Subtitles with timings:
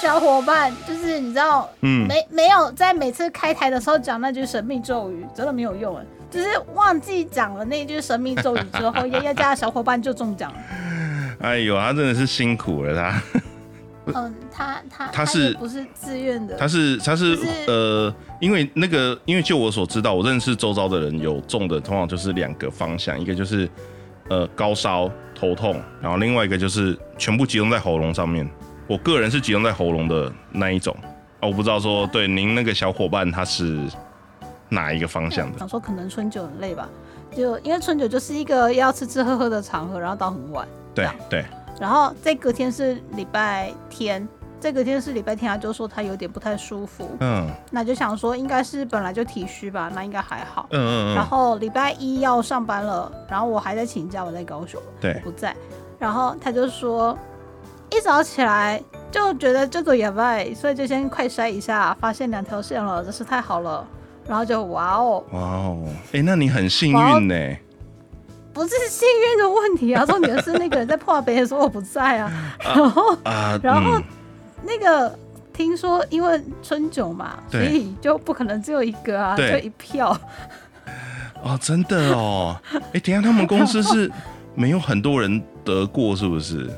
[0.00, 10.58] 小伙伴就是你知道，嗯，没没有在每次开台的时候讲那句神秘咒语，真的没有用哎，就是忘记讲了那句神秘咒语之后， 丫丫家的小伙伴就中奖了。
[11.40, 13.22] 哎呦，他真的是辛苦了他。
[14.14, 16.56] 嗯，他他他是不是自愿的？
[16.56, 17.36] 他是他是
[17.66, 23.68] 呃，因为那个，因为就我所知道，我认识周遭的人有中的，通常就是两个方向，一个就是
[24.28, 28.48] 呃高烧头痛，然后另外一个就是全部集中在喉咙上面。
[28.88, 30.96] 我个人是集中在喉咙的那一种
[31.40, 33.86] 啊，我不知道说对您那个小伙伴他是
[34.70, 35.58] 哪一个方向的。
[35.58, 36.88] 想说可能春酒很累吧，
[37.36, 41.44] 就因为春酒就是一个要吃吃喝喝的场合，然后到很晚，对对，
[41.78, 44.26] 然后这隔天是礼拜天，
[44.58, 50.66] 这隔天是礼拜天，他就说他有点不太舒服，嗯那就想说应该是本来就体虚吧，那应该还好。
[50.70, 55.54] 嗯嗯然嗯，后礼拜一要上班了，然后我还在请假，我在高雄，我对，不在。
[55.98, 57.16] 然后他就说，
[57.90, 63.86] 一早起来就觉得这个也外，所以就先快筛一下，发现两条线了，真是太好了。
[64.26, 67.34] 然后就哇哦，哇哦，哎，那你很幸运呢。
[68.52, 72.30] 不是幸运的问题啊，重点是那个人在破杯的时候我不在啊。
[72.60, 74.04] 然后啊，然后嗯
[74.64, 75.16] 那个
[75.52, 80.14] 听说因为春酒嘛，所以就不可能只有一个啊，就一票。
[81.42, 82.54] 哦，真的哦，
[82.92, 84.10] 哎，等下他们公司是
[84.54, 86.68] 没有很多人得过，是不是？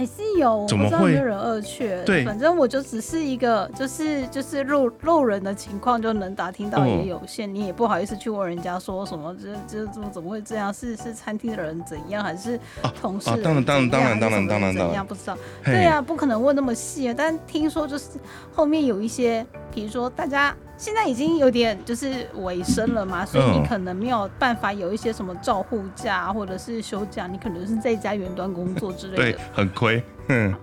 [0.00, 2.02] 还是有，我不知道有人二缺。
[2.04, 10.72] 对反正我就只是一个，就是就是路路人的情况，就能打听到也有限，你也不好意思去问人家说什么，这这怎么怎么会这样？
[10.72, 12.58] 是是餐厅的人怎样，还是
[12.98, 15.06] 同事当然当然当然当然当然当然怎样？
[15.06, 15.36] 不知道。
[15.62, 17.14] 对啊，不可能问那么细啊。
[17.14, 18.06] 但听说就是
[18.54, 30.54] 后面有一些，比如说大家现在已经有点就是尾声了嘛，所以你嗯可能没有办法有一些什么照护假或者是休假，你可能是在家远端工作之类对的。，很亏，嗯，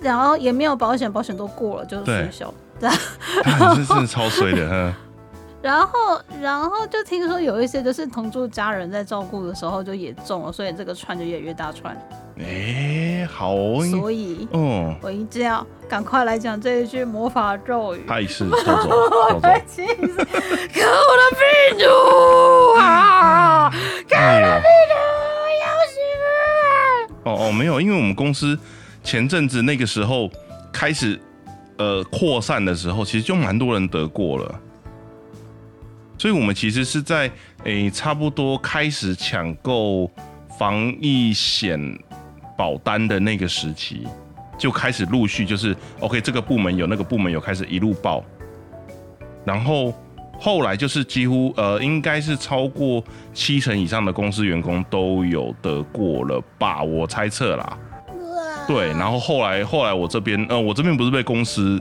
[0.00, 2.22] 然后也没有保险，保险都过了，就是对。
[2.22, 2.54] 衰小。
[2.80, 4.94] 对这真的超衰的，嗯，
[5.62, 11.94] 然后然后就听说有一些就是同住家人在照顾的时候就也中了，所以这个串就越来越大串。
[12.38, 18.00] 哎，好哦，所以嗯，我一定要赶快来讲这一句魔法咒语。
[18.08, 18.44] 他也是！
[18.48, 19.60] 可恶 的
[21.36, 21.84] 病毒
[22.78, 23.68] 啊！
[24.08, 24.94] 可 恶哎呦的病毒，
[25.60, 25.94] 要死！
[27.24, 28.58] 哦哦，没有，因为我们公司
[29.04, 30.30] 前阵子那个时候
[30.72, 31.20] 开始
[31.76, 34.60] 呃扩散的时候，其实就蛮多人得过了，
[36.20, 37.30] 所以我们其实是在
[37.64, 40.06] 诶、差不多开始抢购
[40.58, 41.80] 防疫险
[42.58, 44.06] 保单的那个时期，
[44.58, 48.22] 就开始陆续就是 OK，这个部门有，那个部门有，开始一路报，
[49.46, 49.94] 然后。
[50.42, 53.04] 后来就是几乎呃，应该是超过
[53.34, 56.82] 七成以上的公司员工都有得过了吧？
[56.82, 57.78] 我猜测啦。
[58.66, 61.78] 对，然后后来后来我这边，呃，我这边不是被公司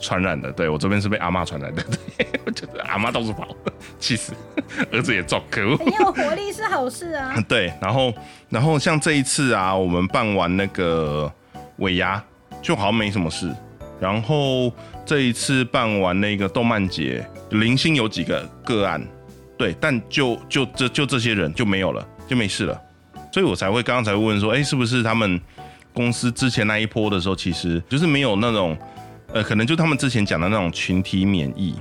[0.00, 1.82] 传染的，对我这边是被阿妈传染的，
[2.16, 3.46] 对，我觉得阿妈到处跑，
[3.98, 4.32] 气死，
[4.90, 5.76] 儿子也中，可恶。
[5.76, 7.34] 很有活力是好事啊！
[7.48, 8.12] 对，然后
[8.48, 11.30] 然后像这一次啊，我们办完那个
[11.76, 12.22] 尾牙，
[12.62, 13.54] 就好像没什么事。
[14.00, 14.72] 然后
[15.04, 19.06] 这一次办完那个动漫节，零星有几个个案，
[19.58, 22.80] 对，但就就这就这些人就没有了，就没事了。
[23.30, 25.38] 所以我才会刚刚才问说，哎，是不是他们
[25.92, 28.74] 公司之前那一波的时候，其实就是没有那种，
[29.32, 31.74] 呃，可能就他们之前讲的那种群体免疫，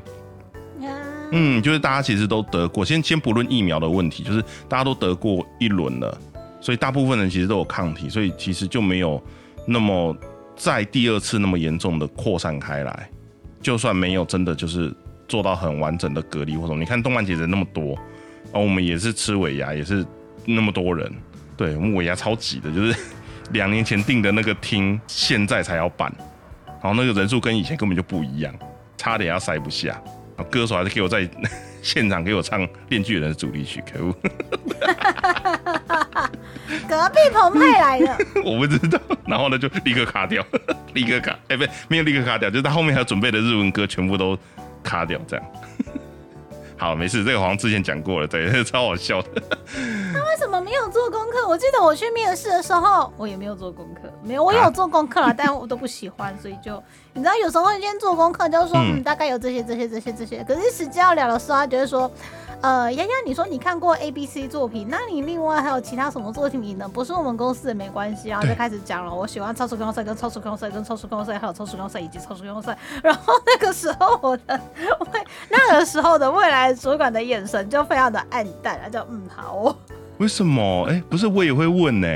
[1.31, 6.17] 嗯，就是大家其实都得过，先先不论疫苗的问题，就是大家都得过一轮了，
[6.61, 9.21] 所以大部分人其实都有抗体，所以其实就没有
[9.65, 10.15] 那么
[10.55, 13.09] 在第二次那么严重的扩散开来。
[13.61, 14.93] 就算没有真的就是
[15.27, 17.93] 做到很完整的隔离或什么，你看动漫节人那么多，
[18.53, 20.05] 哦，我们也是吃尾牙，也是
[20.45, 21.11] 那么多人，
[21.57, 22.95] 对我们尾牙超挤的，就是
[23.51, 26.09] 两年前订的那个厅，现在才要办，
[26.81, 28.53] 然后那个人数跟以前根本就不一样，
[28.97, 29.89] 差点要塞不下。
[30.35, 31.29] 然后歌手还是给我在
[31.81, 34.13] 现场给我唱《链锯人》的主题曲，可恶，
[36.87, 38.99] 隔壁澎湃来的， 我不知道。
[39.25, 40.45] 然后呢，就立刻卡掉，
[40.93, 44.37] 立刻卡，哎、不，没有立刻卡掉，就是他后面还有准备的日文歌全部都
[44.83, 45.45] 卡掉，这样。
[46.79, 49.29] 好，没事，这个好像之前讲过了，对， 超好笑的。
[49.75, 51.45] 为什么没有做功课？
[51.45, 56.81] 我记得我去面试的时候，我也没有做功课，没有，我有做功课了，但我都不喜欢，所以就
[57.19, 60.41] 你知道，有时候先做功课，就是说，嗯嗯，大概有这些、这些、这些、这些。
[60.45, 62.09] 可是实际要聊的时候，他觉得说，
[62.61, 66.87] 呃，丫丫，你说你看过 A、B、C 作品，那你另外还有其他什么作品呢？
[66.87, 69.13] 不是我们公司的没关系，然后就开始讲了。
[69.13, 72.77] 我喜欢超时空赛、跟超时空赛、跟超时空赛，还有超时空赛以及超时空赛。
[73.03, 74.57] 然后那个时候我的
[75.11, 79.75] 未那个时候的未来主管的眼神就非常的暗淡，他就嗯好哦。
[80.19, 80.85] 为什么？
[80.89, 82.07] 哎、不是，我也会问呢、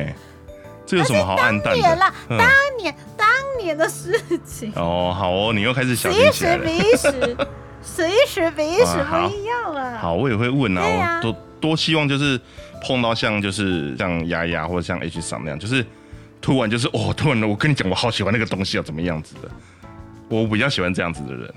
[0.85, 1.81] 这有什么好暗淡的？
[1.81, 2.47] 当年啦，嗯当
[2.77, 3.27] 年当
[3.57, 4.71] 年的事情。
[4.77, 6.65] 哦，好哦，你又开始小此一时心起来了。
[6.65, 7.37] 彼一时，
[7.81, 9.97] 此一时比一时不一样啊。
[9.99, 12.39] 好，我也会问对啊啊，我多多希望就是
[12.83, 15.85] 碰到像就是像丫丫或者像 H 三那样，就是
[16.41, 19.49] 突然就是哦，突然我跟你讲，我好喜欢那个东西啊，怎么样子的？
[20.29, 21.53] 我比较喜欢这样子的人，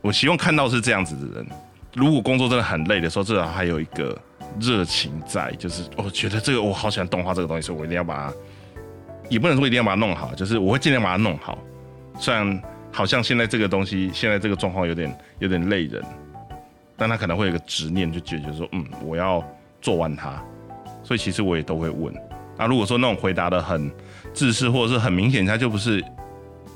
[0.00, 1.46] 我希望看到是这样子的人。
[1.94, 4.18] 如果工作真的很累的时候，至少还有一个
[4.60, 8.34] 热情在，就是我、觉得这个我好喜欢动画这个东西，所以我一定要把它，
[9.28, 11.58] 也不能说一定要把它弄好，就是我会尽量把它弄好。
[12.18, 12.62] 虽然
[12.92, 16.02] 好像现在这个东西，现在这个状况有点有点累人，
[16.96, 19.44] 但他可能会有个执念，就解决说，嗯，我要
[19.82, 20.42] 做完它。
[21.02, 22.14] 所以其实我也都会问。
[22.56, 23.90] 那，如果说那种回答的很
[24.32, 26.02] 自私，或者是很明显他就不是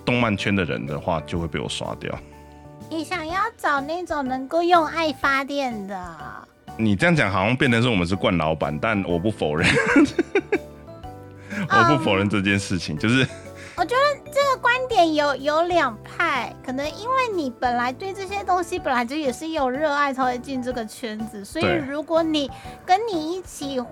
[0.04, 2.16] 动漫圈的人的话，就会被我刷掉。
[2.90, 6.18] 你想要找那种能够用爱发电的，
[6.76, 9.66] 你这样讲好像变成是我们是惯老板，但我不否认，
[11.70, 13.26] 我不否认这件事情，就是
[13.76, 22.50] 我觉得这个观点有有两派，可能因为你本来对这些东西本来就也是有热爱才会进这个圈子，所以如果你
[22.84, 23.82] 跟你一起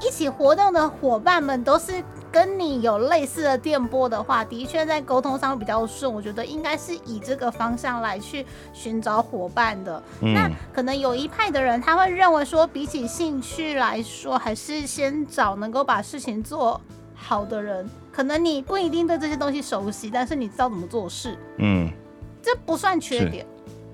[0.00, 1.92] 一起活动的伙伴们都是
[2.30, 6.12] 跟你有类似的电波的话，的确在沟通上会比较顺。
[6.12, 10.00] 我觉得应该是以这个方向来去寻找伙伴的。
[10.20, 16.80] 那嗯，可能有一派的人他会认为说，比起兴趣来说，还是先找能够把事情做
[17.18, 17.88] 好的人。
[18.12, 21.90] 可能你不一定对这些东西熟悉，但是你知道怎么做事，嗯
[22.42, 23.44] 这不算缺点。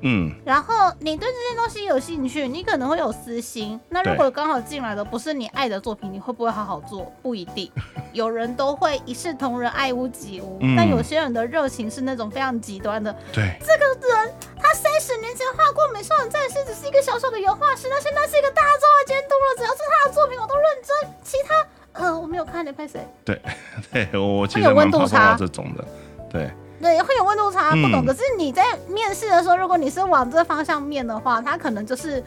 [0.06, 3.80] 嗯，然后你对这些东西有兴趣，你可能会有私心。
[3.88, 7.10] 那如果刚好进来的不是你爱的作品，你会不会好好做？
[7.22, 7.72] 不一定。
[8.12, 13.10] 有人都会一视同仁，爱屋及乌，嗯但有些人的热情是那种非常极端的。
[13.32, 19.56] 对，这个人他三十年前画过《美少女战士》，只是一个小小的油画师，但现在是一个大作的监督了。
[19.56, 21.14] 只要是他的作品，我都认真。
[21.22, 23.06] 其他，呃，我没有看，你拍谁？
[23.24, 23.40] 对
[23.92, 25.84] 对，我其实蛮怕碰温度差到这种的，
[26.30, 26.50] 对，
[26.80, 28.04] 对，会有温度差，不懂。
[28.04, 32.22] 嗯可是你在面试的时候，如果你是往这方向面的话，他可能就是。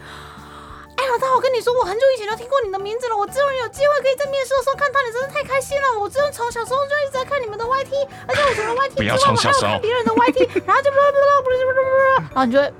[0.98, 3.16] 哎，老大，我跟你说，我很久以前就听过你的名字了。
[3.16, 6.00] 我终于有机会可以在面试的时候看到你，真的太开心了。
[6.00, 12.72] 我真的从小时候就一直在看你们的 YT，而且我除了 YT 之外，我还有看别人的 YT，然后就不不不不不不不，然后你就会，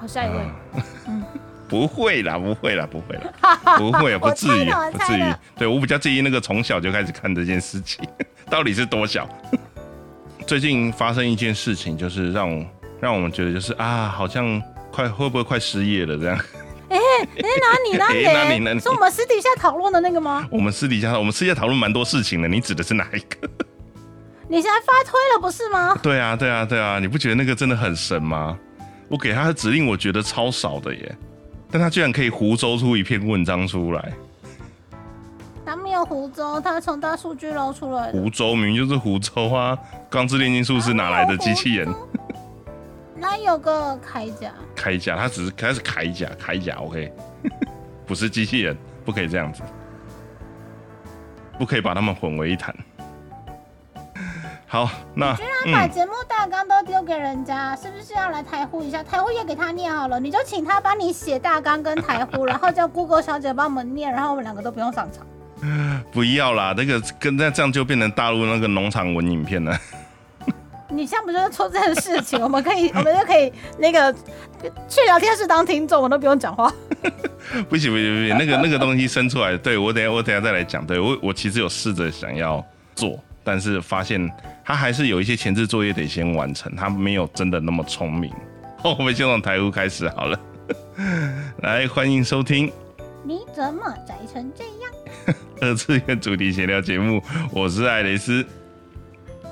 [0.00, 0.42] 好，下一位。
[1.72, 3.32] 不会啦，不会啦，不会啦，
[3.78, 5.24] 不会啊，不至于不至于。
[5.56, 8.06] 对我比较介意那个从小就开始看这件事情，
[8.50, 9.26] 到底是多小。
[10.46, 12.66] 最近发生一件事情，就是让
[13.00, 16.38] 让我们觉得就是啊，好像快会不会快失业了这样。
[16.90, 16.98] 哎，
[17.38, 18.24] 哪里哪里？
[18.26, 20.46] 哎哪里哪里是我们私底下讨论的那个吗？
[20.50, 23.48] 我们私底下我们私下讨论蛮多事情的，你指的是哪一个？
[24.46, 25.98] 你现在发推了不是吗？
[26.02, 28.58] 对啊，对啊，对啊，你不觉得那个真的很神吗？
[29.08, 31.16] 我给他的指令，我觉得超少的耶，
[31.72, 34.12] 但他居然可以胡诌出一篇文章出来。
[35.64, 38.18] 他没有胡诌，他从大数据捞出来的。
[38.18, 39.78] 湖州明明就是胡诌啊，
[40.10, 41.88] 钢之炼金术是哪来的机器人？
[43.16, 47.10] 那有个铠甲，铠甲，他只是他是铠甲，铠甲 OK，
[48.04, 49.62] 不是机器人，不可以这样子，
[51.58, 52.74] 不可以把他们混为一谈。
[54.72, 59.02] 好，那居然把嗯，节目大纲都丢给人家，是不是要来台呼一下？
[59.02, 65.26] 台呼也给他念好了，你就请他帮你写大纲跟台呼， 然后叫 Google 小姐帮我们念，然后我们两个都不用上场。
[66.10, 69.78] 不要啦，那个跟那这样就变成大陆那个农场文影片了。
[70.88, 72.40] 你现在不就是做这件事情？
[72.42, 74.10] 我们可以，我们就可以那个
[74.88, 76.72] 去聊天室当听众，我都不用讲话。
[77.68, 80.86] 不行不行不行，那个那个东西生出来，对我等下我等下再来讲。
[80.86, 82.64] 对我我其实有试着想要
[82.94, 84.30] 做，但是发现
[84.64, 88.32] 他还是有一些前置作业得先完成，他没有真的那么聪明。
[88.84, 90.40] 我们先从台呼开始好了，
[91.58, 92.70] 来欢迎收听
[93.24, 95.36] 你怎么宅成这样？
[95.62, 97.22] 二次元主题闲聊节目，
[97.52, 98.44] 我是爱雷斯。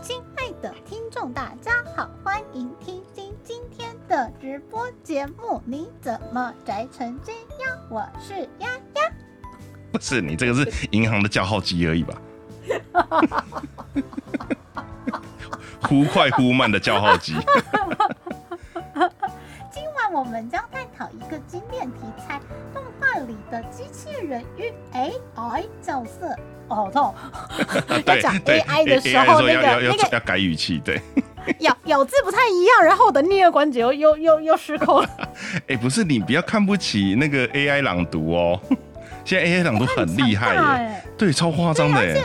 [0.03, 5.63] 亲爱的听众，大家好，欢迎听听今天的直播节目。
[5.65, 7.33] 你怎么宅成这
[7.65, 7.79] 样？
[7.89, 9.03] 我是丫丫。
[9.93, 12.21] 不是你这个是银行的叫号机而已吧？
[15.83, 17.35] 忽快忽慢的叫号机。
[19.71, 22.41] 今晚我们将探讨一个经典题材：
[22.73, 26.35] 动画里的机器人与 AI 角色。
[26.69, 27.15] 哦，好痛！
[28.07, 31.01] 要对讲 AI 的时候，那说要要要个那个要改语气，对。
[31.61, 35.09] 咬咬字不太一样，然后我的颞颌关节又又又又失控了。
[35.67, 38.61] 哎、不是你不要看不起那个 AI 朗读哦，
[39.25, 42.23] 现在 AI 朗读很厉害耶，哎，对，超夸张的而耶。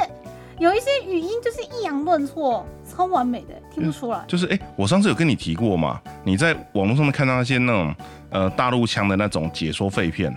[0.59, 4.23] 有一些语音就是抑扬顿挫，超完美的，听不出来。
[4.27, 7.95] 就是哎、我上次有跟你提过嘛，你在网络上面看到那些那种
[8.29, 10.33] 呃大陆腔的那种解说废片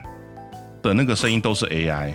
[0.82, 2.12] 的那个声音都是 AI，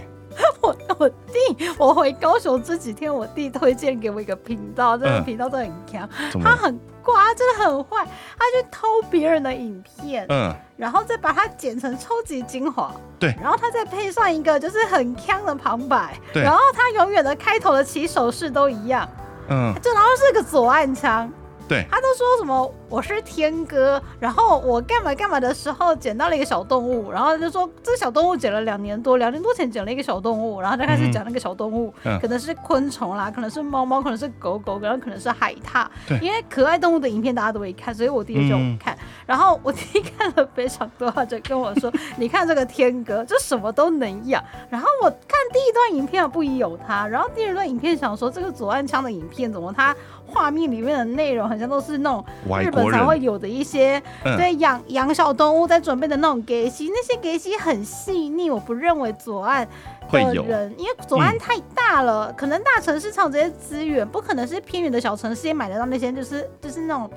[0.65, 5.24] 我我弟，我回高雄这几天，我弟推荐给我一个频道，这个嗯。
[5.25, 6.08] 频道都很强？
[6.41, 8.05] 他很怪，他真的很坏，
[8.38, 13.36] 他去偷别人的影片，嗯，然后再把它剪成超级精华，对。
[13.41, 16.41] 然后他再配上一个就是很强的旁白，对。
[16.41, 19.05] 然后他永远的开头的起手式都一样，
[19.50, 21.29] 嗯，就然后是个左岸腔，
[21.74, 45.39] 对，他都说什么我是天哥，然后我干嘛干嘛的时候捡到了一个小动物，然后就说这小动物捡了两年多，两年多前捡了一个小动物，然后就开始讲那个小动物，嗯可能是昆虫啦，可能是猫猫，可能是狗狗，然后可能是海獭对，因为可爱动物的影片大家都会看，所以我弟就叫我嗯看，然后我弟看了非常多，他就跟我说，你看这个天哥就什么都能养，然后我看。
[45.51, 49.96] 第一段影片不疑有他，然后第二段影片想说这个左岸枪的影片怎么它
[50.34, 52.25] 画面里面的内容好像都是那种
[52.62, 54.36] 日本，才会有的一些嗯。
[54.38, 59.68] 对养养小动物在准备的那种给息，那些给息很细腻，我不认为左岸，
[60.12, 67.10] 的人，因为左岸太大了，可能大城市才有这些资源，不可能是偏远的小城市也买得到那些，就是就是那种。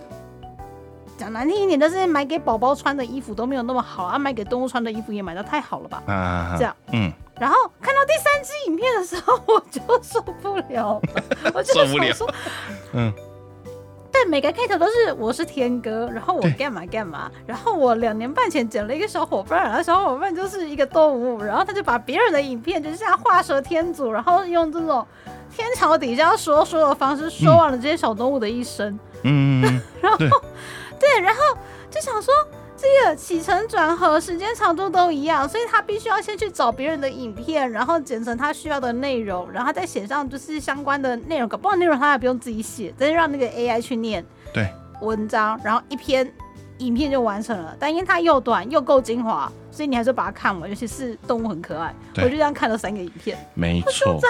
[1.18, 6.02] 讲难听一点，但是买给宝宝穿的衣服都没有那么好啊，买给动物穿的衣服也买的太好了吧？
[6.06, 12.06] 啊，这样，嗯，然后看到第三支影片的时候，我就受不了了， 我就受不了。
[12.06, 12.34] 想说，
[12.94, 13.12] 嗯，
[14.10, 25.06] 对，每个开头都是我是天哥，然后我干嘛干嘛，然后我两年半前捡了一个小伙伴，然后小伙伴就是一个动物，然后他就把别人的影片就是像画蛇添足，然后用这种
[25.54, 29.62] 天朝底下说说的方式说完了这些小动物的一生，嗯，
[30.00, 30.30] 然后对，
[30.98, 31.40] 对，然后
[31.90, 32.32] 就想说。
[32.76, 41.48] 这个起承转合时间长度都一样，所以他必须要先去找别人的影片，然后剪成他需要的内容，然后再写上就是相关的内容。
[41.48, 44.24] 搞不好内容他也不用自己写，再让那个 AI 去念。
[44.52, 44.68] 对，
[45.00, 46.30] 文章，然后一篇
[46.78, 47.74] 影片就完成了。
[47.80, 53.38] 但因为它又短又够精华，所以你还是把它看完，尤其是动物很可爱，我就这样看了三个影片。
[53.54, 54.20] 没错。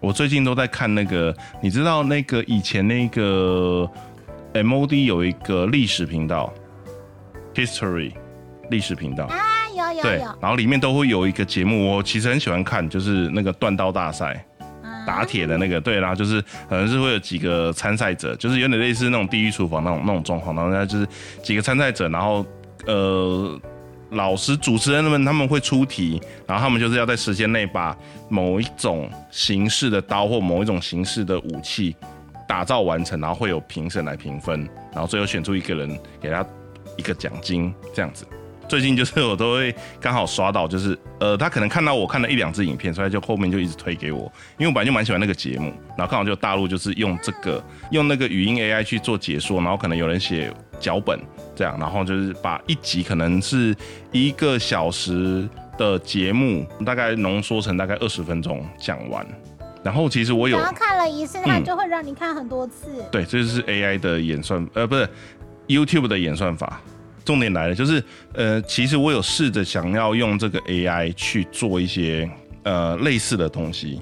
[0.00, 3.90] 我最近都在看那个，你知道那个以前那个
[4.54, 6.52] MOD 有一个历史频道
[7.58, 8.12] ，History
[8.70, 9.36] 历史频道，啊，
[9.76, 14.44] 有有对，然后里面都会有一个节目，我其实很喜欢看，就是那个断刀大赛。
[15.06, 16.38] 打铁的那个，对，然后就是
[16.68, 21.08] 可能是会有几个参赛者，就是有点类似那种地狱厨房那种那种状况，然后呢就是
[21.42, 22.44] 几个参赛者，然后
[22.84, 23.58] 呃，
[24.10, 27.96] 老师主持人们他们会出题，然后他们就是要在时间内把
[28.28, 31.96] 某一种形式的刀或某一种形式的武器
[32.46, 36.44] 打造完成，然后会有评审来评分，然后最后选出一个人给他
[36.98, 38.26] 一个奖金，这样子。
[38.68, 51.18] 最近就是我都会刚好刷到，就是呃，他可能看到我看了一两支影片，所以就后面就一直推给我，因为我本来就蛮喜欢那个节目，然后刚好就大陆就是用这个用那个语音 AI 去做解说，然后可能有人写脚本
[51.56, 53.74] 这样，然后就是把一集可能是
[54.12, 59.26] 一个小时的节目，大概浓缩成大概二十分钟讲完。
[59.82, 62.88] 然后其实我有然后看了一次，它嗯就会让你看很多次。
[63.12, 65.08] 对，这就是 AI 的演算，呃，不是
[65.68, 66.80] YouTube 的演算法。
[67.24, 72.26] 重点来了，就是呃，其实我有试着想要用这个 AI 去做一些
[72.62, 74.00] 呃类似的东西，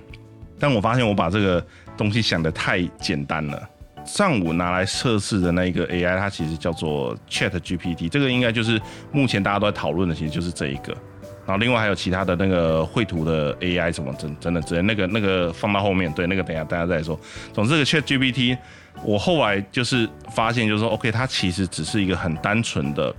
[0.61, 3.69] 但我发现我把这个东西想的太简单了。
[4.05, 8.81] 上午拿来测试的那一个 AI，它其实叫做 Chat GPT，这个应该就是
[9.11, 10.97] 目前大家都在讨论的，其实就是这一个。
[11.45, 17.19] 然后另外还有其他的那个绘图的 AI 什么真真的之类，那个那个放到后面，对，那个等下大家再说。
[17.53, 18.57] 总之这个 Chat GPT，
[19.05, 23.15] 我后来就是发现，就是说 OK，它其实只是一个很单纯的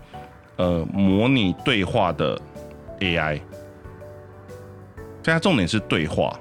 [0.57, 2.39] 呃模拟对话的
[2.99, 3.37] AI，
[5.23, 6.37] 所以它重点是对话，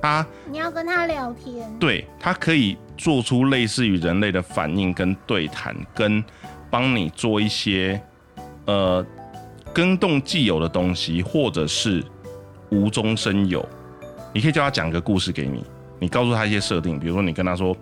[0.00, 6.22] 它你要跟他聊天，对，它可以做出类似于人类的反应跟对谈，跟
[6.70, 8.00] 帮你做一些
[8.66, 9.04] 呃
[9.72, 12.04] 跟动既有的东西，或者是
[12.70, 13.66] 无中生有。
[14.32, 15.64] 你可以叫他讲个故事给你，
[16.04, 17.74] 你告诉他一些设定，比如说你跟他说，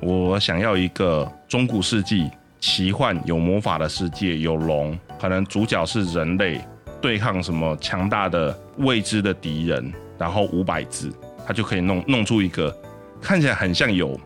[0.00, 2.26] 我想要一个中古世纪
[2.58, 6.58] 奇幻有魔法的世界，有龙，可能主角是人类
[7.02, 11.12] 对抗什么强大的未知的敌人，然后五百字，
[11.46, 12.74] 他就可以弄弄出一个
[13.20, 14.18] 看起来很像有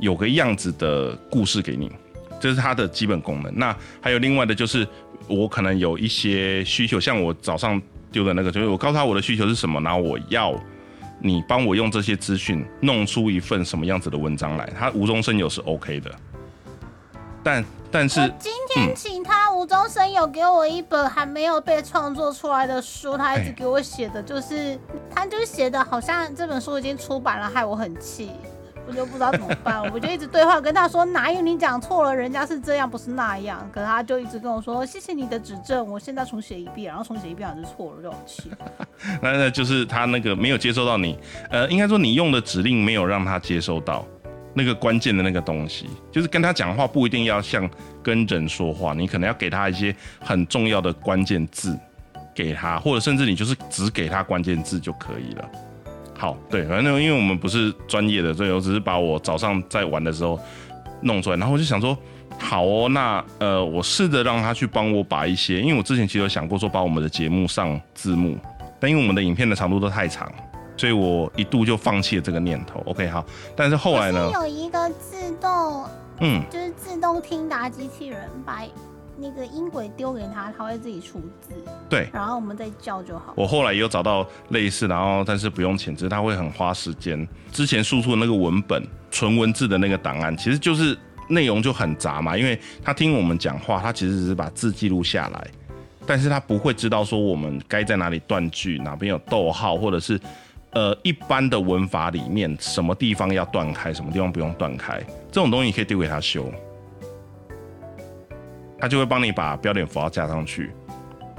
[0.00, 1.92] 有个样子的故事给你，
[2.40, 3.54] 这是它的基本功能。
[3.54, 4.88] 那还有另外的就是，
[5.26, 7.78] 我可能有一些需求，像我早上
[8.10, 10.58] 丢的那个，就是我告诉他我的需求是什么，然后我要
[11.20, 16.14] 你帮我用这些资讯弄出一份什么样子的文章来，他无中生有是 OK 的。
[17.42, 24.78] 但但是今天请他无中生有给我一本还没有被创作出来的书，他一直哎给我写的就是，
[25.14, 28.32] 他就是写的好像这本书已经出版了，害我很气。
[28.88, 33.68] 我就不知道怎么办，我就一直对话跟他说，哪有你讲错了，人家是这样，不是那样。
[33.70, 38.50] 可是他就一直跟我说，谢谢你的指正，我现在重写一遍，然后重写一遍还是错了，就很气。
[39.20, 41.18] 那那就是他那个没有接收到你，
[41.50, 44.06] 呃，应该说你用的指令没有让他接收到
[44.54, 47.68] 那个关键的那个东西，就是跟他讲话不一定要像
[48.02, 51.78] 跟人说话，你可能要给他一些很重要的关键字
[52.34, 55.50] 给他，或者甚至你就是只给他关键字就可以了。
[56.18, 60.36] 好，对，反正因为我们不是专业的，所以我只是把我早上在玩的时候
[61.00, 61.96] 弄出来，然后我就想说，
[62.36, 68.36] 好哦，那呃，我试着让他去帮我把一些，因为我之前其实有想过说把我们的节目上字幕，
[68.80, 70.28] 但因为我们的影片的长度都太长，
[70.76, 72.82] 所以我一度就放弃了这个念头。
[72.86, 75.84] OK，好，但是后来呢，有一个自动，
[76.18, 78.62] 嗯，就是自动听答机器人把。
[79.20, 81.54] 那个音轨丢给他，他会自己出字。
[81.88, 83.34] 对，然后我们再叫就好。
[83.36, 87.26] 我后来也有找到类似，然后但是不用钱，只是他会很花时间。
[87.50, 90.96] 之前输出的那个文本，纯文字的那个档案，其实就是
[91.28, 95.48] 内容就很杂嘛，因为他听我们讲话，他其实只是把字记录下来，
[96.06, 100.20] 但是他不会知道说我们该在哪里断句，哪边有逗号，或者是
[100.70, 106.50] 呃一般的文法里面什么地方要断开，什么地方不用断开，这种东西可以丢给他修。
[108.78, 110.72] 他就会帮你把标点符号加上去，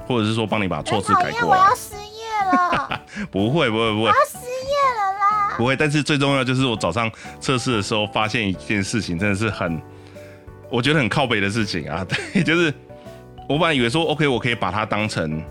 [0.06, 1.46] 或者是说帮你把错字改过来。
[1.46, 3.00] 我要失业了。
[3.30, 4.02] 不会不会不会。
[4.02, 5.54] 我要失业了啦。
[5.56, 9.80] 不会，但是最重要就是我早上测试的时候发现一件事情，真的是很，
[10.70, 12.04] 我觉得很靠北的事情啊。
[12.32, 12.72] 对，就是
[13.48, 15.42] 我本来以为说 OK，我可以把它当成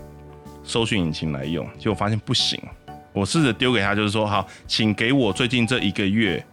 [0.62, 2.60] 搜寻引擎来用，结果发现不行。
[3.12, 6.44] 我试着丢给他，就是说好，请给我最近这一个月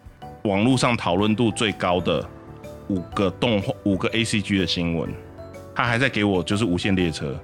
[0.43, 2.27] 网络上讨论度最高的
[2.87, 5.13] 五个动画、五个 ACG 的新闻。
[5.77, 7.37] 他还在给我就是无限列车，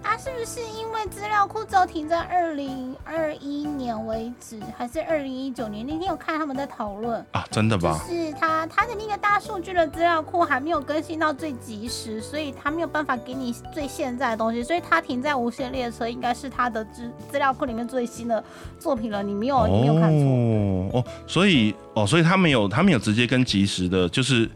[0.00, 5.84] 他是不是因为资料库只有停在二零二一年为止，还是二零一九年？
[5.84, 8.00] 那天有看他们在讨论啊，真的吧？
[8.08, 18.44] 是他他的那个大数据的资料库还没有更新到最及时，所以他没有办法给你最现在的东西，所以他停在无限列车应该是他的资资料库里面最新的
[18.78, 19.20] 作品了。
[19.20, 24.48] 你没有你没有看错哦，所以哦，所以他没有他没有直接跟及时的，就是。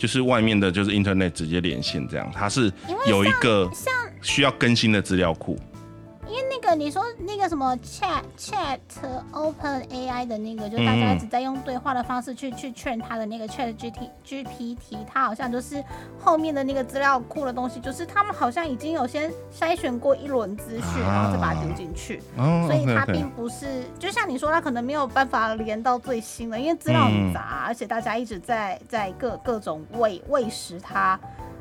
[0.00, 2.72] 就是外面的，就是 Internet 直接连线这样，它是
[3.06, 5.58] 有一个像需要更新的资料库。
[6.30, 8.78] 因为那个你说那个什么 Chat Chat
[9.32, 15.82] Open AI 的那个，就大家一直在用对话的方式去去劝他的那个 Chat G T GPT，它好像就是
[16.20, 31.18] 后面的那个资料库的东西，就是他们好像已经有先筛选过一轮资讯，然后再把它丢进去，所以它并不是就像你说，它可能没有办法连到最新的，因为资料很杂，而且大家一直在在各各种喂喂食它。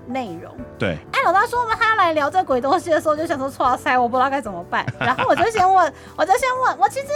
[0.09, 4.85] 内容对，哎，老大说他要来聊这鬼东西的时候，就想说哇塞，我不知道该怎么办。
[4.99, 7.07] 然后我就先问，我就先问，我其实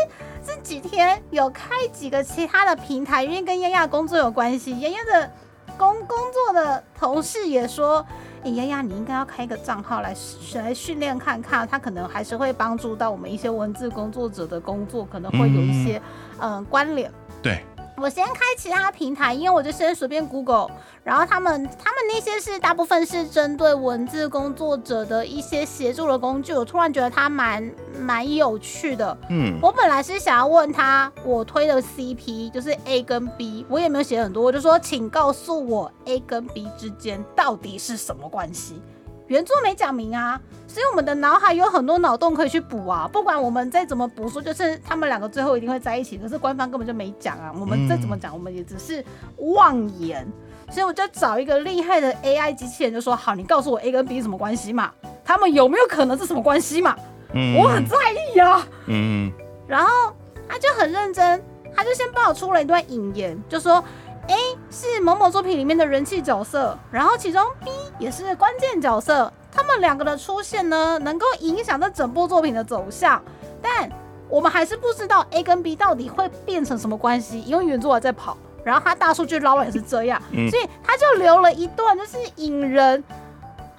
[0.46, 4.80] 这几天有开几个其他的平台，因为跟丫丫工作有关系。
[4.80, 5.32] 丫丫的
[5.78, 8.06] 工工作的同事也说，
[8.44, 10.16] 哎，丫丫你应该要开一个账号来
[10.56, 16.02] 来训练看看，他可能还是会帮助到我们一些文字工作者的工作，可能会有一些
[16.40, 17.12] 嗯关联。
[17.42, 17.64] 对。
[17.96, 20.68] 我先开其他平台，因为我就先随便 Google，
[21.04, 29.16] 然后他们他们那些是大部分是针对文字工作者的一些协助的工具，我突然觉得它蛮蛮有趣的。
[29.30, 38.82] 嗯，我本来是想要问他，我推的 CP 就是 A 跟 B，我也没有写很多，我就说请告诉我 A 跟 B 之间到底是什么关系。
[39.34, 43.10] 原著没讲明啊，所以我们的脑海有很多脑洞可以去补啊。
[43.12, 47.52] 不管我们再怎么补说，就是他们两个最后一定会在一起，可是官方根本就没讲啊。
[47.60, 49.04] 我们再怎么讲，我们也只是
[49.38, 50.28] 妄言。
[50.70, 54.92] 所以我就找一个厉害的 AI 机器人，就说好，你告诉我 A 跟 B 什么关系嘛？
[55.26, 56.96] 他们有没有可能是什么关系嘛？
[57.34, 58.68] 嗯，我很在意啊。
[58.86, 59.32] 嗯，
[59.68, 60.14] 然后
[60.48, 61.44] 他就很认真，
[61.76, 63.84] 他就先帮我出了一段引言，就说。
[64.28, 73.22] A 是某某作品里面的人气角色，然后其中 B 也是关键角色，他们两个的出现呢，能够影响这整部作品的走向，
[73.62, 73.90] 但
[74.30, 83.04] 我们还是不知道 A 跟 B 到底会变成什么关系，因为原作还在跑，然后他大数据捞了也是这样，所以他就留了一段，就是引人。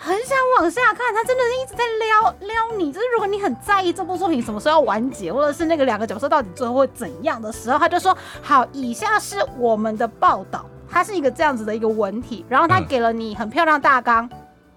[0.05, 2.93] 很想往下看，他真的是一直在撩撩你。
[2.93, 14.29] 就是如果你很在意这部作品什么时候要完结，或者是那个两个角色到底最后会怎样的时候，他就说：“好，以下是我们的报道。”它是一个这样子的一个文体，然后他给了你很漂亮大纲。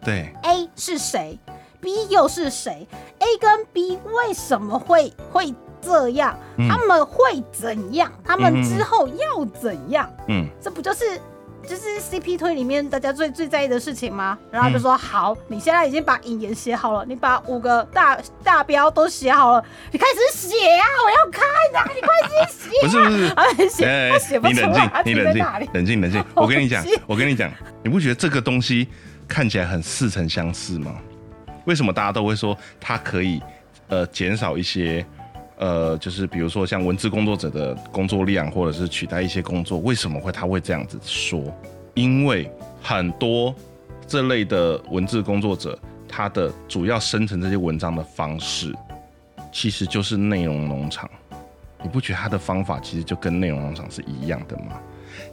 [0.02, 1.38] 对，A 是谁
[1.82, 2.88] ？B 又是谁
[3.20, 6.40] ？A 跟 B 为什么会会这样？
[6.70, 8.10] 他们会怎样？
[8.24, 10.10] 他们之后要怎样？
[10.30, 11.20] 嗯，这不就是？
[11.68, 14.38] 就是 CP 推里面大家最最在意的事情吗？
[14.50, 21.44] 然后就说、好，你现在已经把引言写好了，你把五个大大标都写好了，你开始写啊，我要看
[21.76, 22.82] 啊，你快点写、啊。
[22.82, 25.42] 不是不是，他 很写，哎他写不出你冷静来，你冷静
[25.74, 26.26] 冷静，冷静。
[26.34, 27.52] 我跟你讲，我跟你讲，
[27.84, 28.88] 你不觉得这个东西
[29.28, 30.96] 看起来很似曾相识吗？
[31.66, 33.42] 为什么大家都会说它可以
[33.90, 35.06] 呃减少一些
[35.58, 39.80] 呃，就是比如说像文字工作者的工作量，或者是取代一些工作？
[39.80, 41.44] 为什么会他会这样子说？
[41.96, 42.50] 因为
[42.82, 43.54] 很多
[44.08, 48.74] 这类的文字工作者，他的主要生成这些文章的方式，
[49.52, 51.10] 其实就是内容农场。
[51.82, 54.80] 你不觉得他的方法其实就跟内容农场是一样的吗？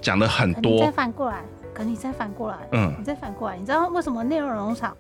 [0.00, 1.42] 讲的很可你再多，反过来，
[1.74, 2.94] 可你再反过来，嗯。
[2.96, 4.96] 你再反过来，你知道为什么内容农场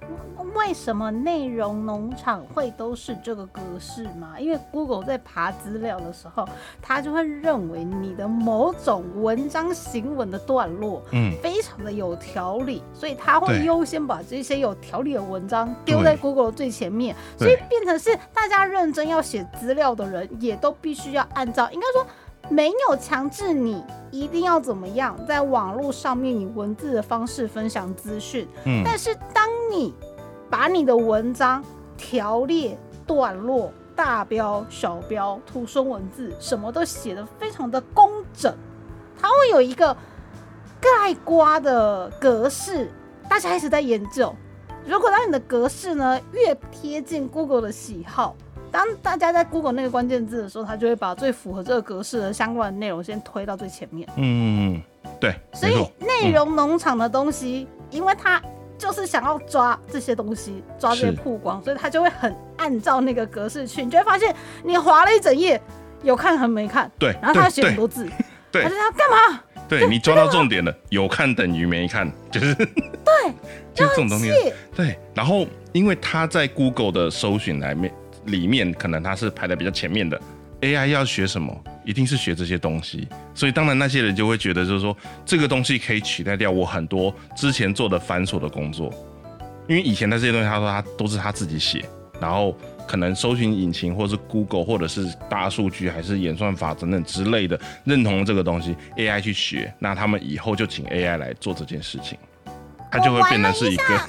[0.54, 4.38] 为什么内容农场会都是这个格式吗？
[4.38, 6.46] 因为 Google 在爬资料的时候，
[6.80, 11.02] 它就会认为你的某种文章行文的段落。
[11.12, 22.06] 嗯，非常的有条理，所以它会优先把这些有条理的文章丢在 Google 最前面，所以变成是大家认真要写资料的人，也都必须要按照，应该说
[22.48, 29.94] 没有强制你一定要怎么样，在网络上面以文字的方式分享资讯，嗯但是当你
[30.50, 31.64] 把你的文章
[31.96, 38.54] 条列、段落、大标、小标、图生文字什么都写得非常的工整，
[39.20, 39.96] 它会有一个
[40.80, 42.90] 盖瓜的格式，
[43.28, 44.34] 大家一直在研究。
[44.86, 48.36] 如果当你的格式呢越贴近 Google 的喜好，
[48.74, 54.08] 当大家在 Google 那个关键字的时候，它就会把最符合这个格式的相关的内容先推到最前面。
[54.16, 54.82] 嗯，
[55.20, 58.42] 对，所以，内容农场的东西，因为它
[58.76, 63.84] 就是想要抓这些东西，抓这些曝光，所以它就会很按照那个格式去。
[63.84, 64.34] 你就会发现，
[64.64, 65.62] 你划了一整页，
[66.02, 68.08] 有看和没看，对，然后他对对写很多字，
[68.50, 69.40] 对他就要干嘛？
[69.68, 73.32] 对你抓到重点了，有看等于没看，就是对，
[73.72, 74.32] 就是这种东西。
[74.74, 77.94] 对，然后因为他在 Google 的搜寻来面
[78.26, 80.20] 里面，可能他是排在比较前面的。
[80.60, 88.90] AI 要学什么，一定是学这些东西，所以当然那些人就会觉得，就是说这个东西可以取代掉我很多之前做的繁琐的工作，
[89.68, 91.84] 因为以前的这些东西，他说他都是他自己写，
[92.18, 92.56] 然后
[92.88, 102.16] 可能搜寻引擎或是 Google 或者是大数据还是演算法等等之类的认同了这个东西，AI 去学，那他们以后就请 AI 来做这件事情，
[102.90, 104.00] 它就会变成是一个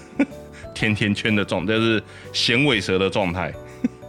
[0.73, 2.01] 甜甜 圈的状，就是
[2.31, 3.53] 衔尾蛇的状态，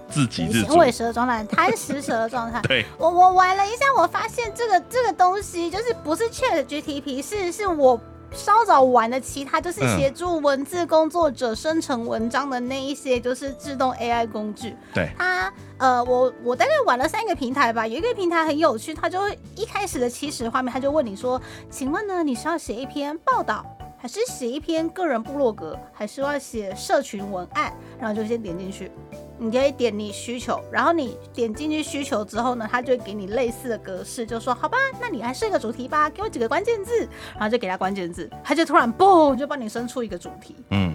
[0.08, 0.72] 自给自足。
[0.72, 2.60] 衔尾蛇的状态，贪食蛇的状态。
[2.68, 8.00] 对，我我玩了一下，我发现这个这个东西就是不是 Chat GTP，是是我
[8.32, 14.76] 稍早玩的其他，就是嗯协助文字工作者生成文章的那一些，就是自动 AI 工具。
[14.92, 21.40] 对，它呃，我我大概玩了三个平台吧，有一个平台很有趣，它就会一开始的起始画面，它就问你说，
[21.70, 23.64] 请问呢，你是要写一篇报道？
[23.98, 27.72] 还是写一篇个人部落格，还是要写社群文案？
[27.98, 28.90] 然后就先点进去，
[29.38, 40.56] 你可以点你需求，然后你点进去需求之后呢，它就会给你类似的格式，就说好吧，那你来设个主题吧，给我几个关键字，然后就给他关键字，他就突然嘣就帮你生出一个主题。
[40.70, 40.94] 嗯，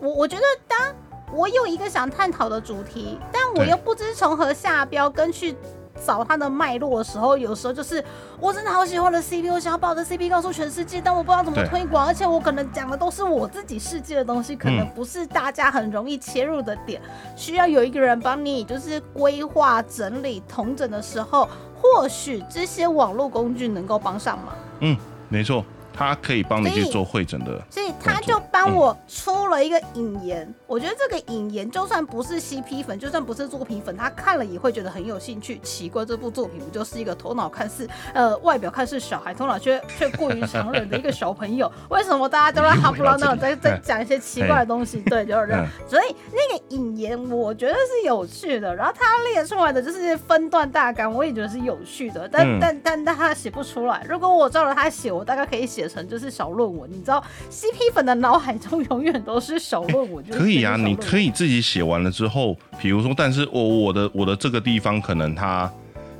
[0.00, 0.94] 我我觉得当
[1.32, 5.56] 我有一个想探讨的主题，但我又不知从何下标跟去。
[6.04, 8.02] 找它的脉络的时候，有时候就是
[8.40, 14.92] 我真的好喜欢我的 CP，我想要把我的 CP 告诉全世界，但我不知道怎么推广，而且我可能讲的都是我自己世界的东西，可能嗯。
[14.94, 17.00] 不是大家很容易切入的点，
[17.36, 21.48] 需要有一个人帮你就是规划、整理、统整的时候，
[21.80, 24.54] 或许这些网络工具能够帮上忙。
[24.80, 24.96] 嗯，
[25.28, 25.64] 没错，
[25.98, 27.60] 它可以帮你去做会诊的。
[27.68, 35.58] 所以他就帮我出了一个引言，我觉得这个引言就算不是 CP 粉，就算不是作品粉，他看了也会觉得很有兴趣。
[35.58, 41.70] 奇怪，这部作品不就是一个头脑看似呃外表看似小孩，头脑却却过于强人的一个小朋友？
[41.90, 45.00] 为什么大家都在哈不拉那种在在讲一些奇怪的东西？
[45.00, 45.88] 对，就是这样嗯。
[45.88, 54.04] 所以那个引言我觉得是有趣的，然后他列出来的就是分段大纲，我也觉得是有趣的，但、嗯但但但他写不出来。
[54.08, 56.90] 如果我照着他写，我大概可以写成就是小论文。
[56.90, 65.70] 你知道，CP 粉的脑海中永远都是小论文，就是可以啊，你可以自己写完了之后，比如说，但是我我的我的这个地方可能它，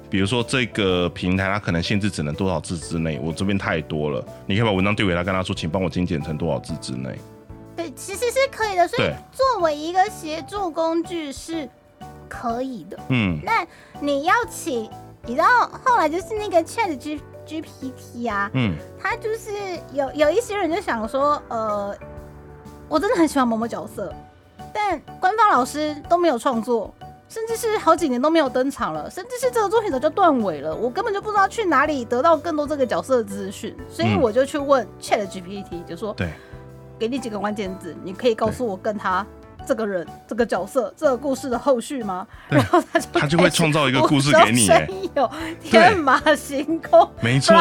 [0.09, 7.11] 比如说这个平台它可能限制只能多少字之内，我这边太多了，你可以把文章丢给他，跟他说，请帮我精简成多少字之内。
[7.77, 8.89] 对，其实是可以的。
[8.89, 11.69] 所以作为一个协助工具是
[12.29, 12.99] 可以的。
[13.11, 13.65] 嗯，那
[14.01, 14.91] 你要请，
[15.27, 15.47] 你知道
[15.85, 19.51] 后来就是那个 Chat G GPT 啊，嗯，他就是
[19.93, 21.97] 有有一些人就想说，呃，
[22.89, 24.13] 我真的很喜欢某某角色，
[24.73, 26.95] 但官方老师都没有创作，
[27.29, 34.21] 甚至是好几年都没有登场了，甚至是这个作品早就断尾了，我根本就不知道去哪里得到更多这个角色的资讯，所以嗯。
[34.21, 36.29] 我就去问 Chat GPT，就说对，
[36.99, 39.27] 给你几个关键字，你可以告诉我跟他
[39.67, 42.27] 这个人、这个角色、这个故事的后续吗？
[42.49, 45.31] 然后他就他就会创造一个故事给你无中哎生有，
[45.63, 47.55] 天马行空，没错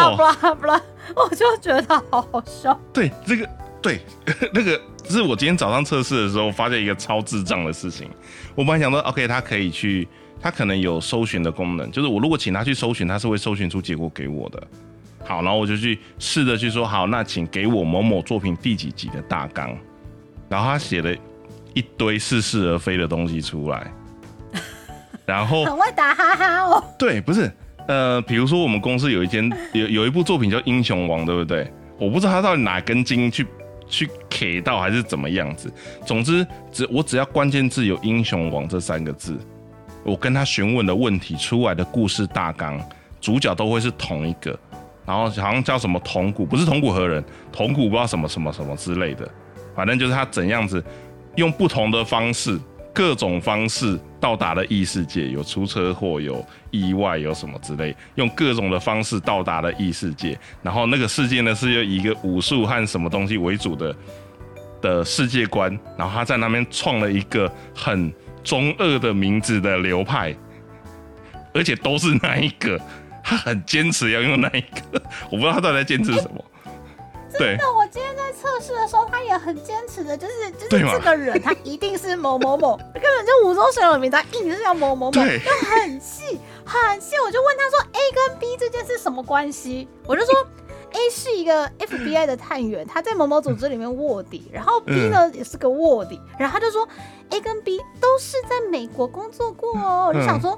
[1.16, 2.80] 我就觉得好好笑。
[2.94, 3.50] 对，这个
[3.82, 4.00] 对
[4.54, 4.80] 那个
[5.10, 8.10] 是我今天早上测试的时候发现一个超智障的事情。
[8.56, 10.08] 我本来想说，OK，他可以去，
[10.42, 14.62] 他可能有搜寻的功能，就是我如果请他去搜寻，他是会搜寻出结果给我的。
[15.26, 19.78] 好，然后我就去试着去说，好，那请给我某某作品第几集的大纲。
[20.50, 21.14] 然后他写了
[21.78, 23.86] 一堆似是而非的东西出来，
[25.28, 27.52] 然后很会打哈哈哦，对，不是，
[27.88, 31.72] 呃，比如说我们公司有一间有有一部作品叫《英雄王》，对不对？
[32.00, 33.46] 我不知道他到底哪根筋去
[33.88, 35.72] 去 K 到还是怎么样子。
[36.04, 39.38] 总之，只我只要关键字有“英雄王”这三个字，
[40.04, 42.80] 我跟他询问的问题出来的故事大纲，
[43.22, 44.60] 主角都会是同一个，
[45.06, 49.30] 然后好像叫什么铜鼓，不是铜鼓何人，铜鼓不知道什么什么什么之类的，
[49.76, 50.84] 反正就是他怎样子
[51.38, 52.60] 用不同的方式。
[52.94, 60.36] 各种方式到达了异世界，有出车祸，有意外，有什么之类，用各种的方式到达了异世界。
[60.64, 63.96] 然后那个世界呢，是以一个武术和什么东西为主的
[64.82, 65.72] 的世界观。
[65.96, 68.12] 然后他在那边创了一个很
[68.44, 70.36] 中二的名字的流派，
[71.54, 72.82] 而且都是那一个。
[73.24, 76.44] 他很坚持要用那一个，我不知道他到底在坚持什么。
[77.38, 85.40] 对， 的我今天在测试的时候，他也很坚持的，就是就是这个人他一定是某某某， 根本就无中生有名字，他硬是要某某某，对。
[85.40, 87.16] 就很细很细。
[87.26, 89.88] 我就问他说 A 跟 B 之间是什么关系？
[90.06, 90.34] 我就说
[90.94, 96.88] A 是一个 FBI 的探员，他在某某组织里面卧底，然后 B 呢、也是个卧底，然后他就说
[97.30, 100.08] A 跟 B 都是在美国工作过哦。
[100.10, 100.58] 我就想说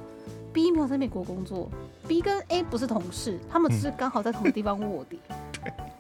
[0.54, 1.70] B 没有在美国工作
[2.10, 5.22] ，B 跟 A 不是同事，他们只是刚好在同个地方卧底。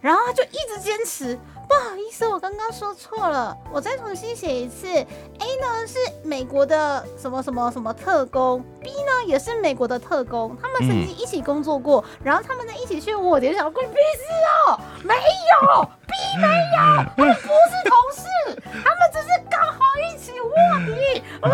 [0.02, 4.88] 然后他就一直坚持，不好意思，我刚刚说错了，我再重新写一次。
[4.88, 14.24] A 呢是美国的什么什么什么特工，B 呢也是美国的特工，他们曾经一起工作过，然后他们在一起去卧底，我想关你屁事
[14.68, 18.26] 哦，没有，B 没有，他们不是同事，
[18.64, 21.50] 他们只是刚好一起卧底啊。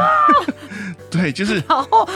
[1.10, 2.08] 对，就是然后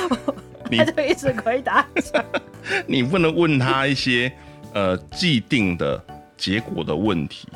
[0.58, 2.23] 你他就一直回答讲，
[2.87, 4.31] 你不能问他一些
[4.73, 6.01] 呃既定的
[6.37, 7.47] 结果的问题。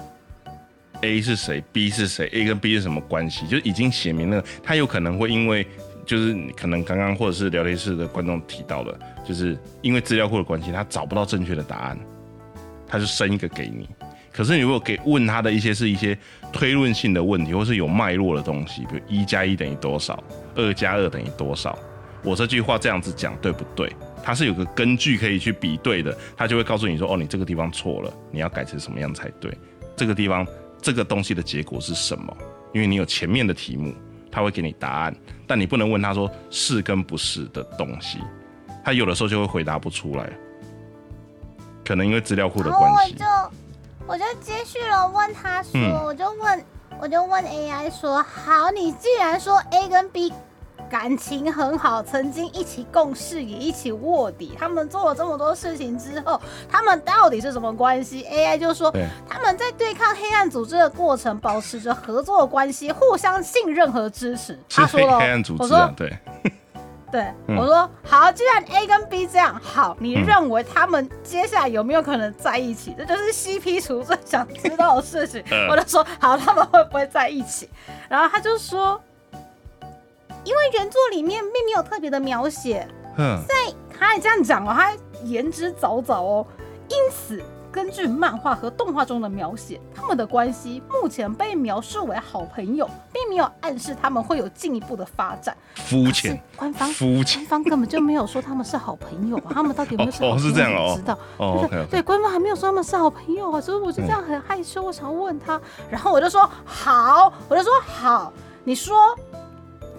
[1.02, 3.46] A 是谁？B 是谁？A 跟 B 是什么关系？
[3.48, 5.68] 就已经写明了，他有可能会因为
[6.06, 8.98] 就是你可能刚刚或者是聊天室的观众提到了，
[9.28, 12.00] 就是因为资料库的关系，他找不到正确的答案，
[12.88, 13.90] 他就生一个给你。
[14.32, 16.18] 可是你如果给问他的一些是一些
[16.54, 20.24] 推论性的问题，或是有脉络的东西，比如一加一等于多少，
[20.56, 21.78] 二加二等于多少，
[22.24, 23.94] 我这句话这样子讲对不对？
[24.24, 29.56] 它是有个根据可以去比对的，它就会告诉你说，哦，你这个地方错了，你要改成什么样才对？
[29.96, 30.48] 这个地方
[30.82, 32.36] 这个东西的结果是什么？
[32.74, 33.94] 因为你有前面的题目，
[34.32, 38.20] 他会给你答案，但你不能问他说是跟不是的东西，
[38.84, 40.32] 他有的时候就会回答不出来，
[41.86, 43.14] 可能因为资料库的关系。
[43.14, 43.26] 我就
[44.08, 46.66] 我就接续了问他说，嗯我就问
[47.00, 50.32] 我就问 AI 说，好，你既然说 A 跟 B
[50.94, 58.94] 感情很好，曾经一起共事，也一起卧底，他们做了这么多事情之后，他们到底是什么关系？AI 就说
[59.28, 64.60] 他们在对抗黑暗组织的过程，保持着合作的关系，互相信任和支持。
[64.70, 66.16] 他说了，黑黑暗组我说对，
[67.12, 72.94] 对，嗯我说好，既然 A 跟 B 这样好，你嗯认为他们接下来有没有可能在一起？
[72.96, 75.44] 这就是 CP 厨最想知道的事情。
[75.50, 77.68] 嗯我就说好，他们会不会在一起？
[78.08, 79.02] 然后他就说，
[80.44, 83.40] 因为原作里面并没有特别的描写，嗯，
[83.98, 84.92] 他还这样讲哦，他
[85.24, 86.46] 言之凿凿哦。
[86.90, 95.56] 因此，根据漫画和动画中的描写，他们的关系目前被描述为好朋友，并没有暗示他们会有进一步的发展。
[95.76, 97.48] 肤浅，官方肤浅官。
[97.48, 100.50] 方根本就没有说他们是好朋友啊， 他们到底有没有是好哦朋友？
[100.50, 101.18] 是这样哦知道。
[101.38, 108.32] 哦对，OK，OK 对，官方还没有说他们是好朋友啊，所以我就这样很害羞，我想要问他，然后我就说好，我就说好，
[108.66, 109.18] 你说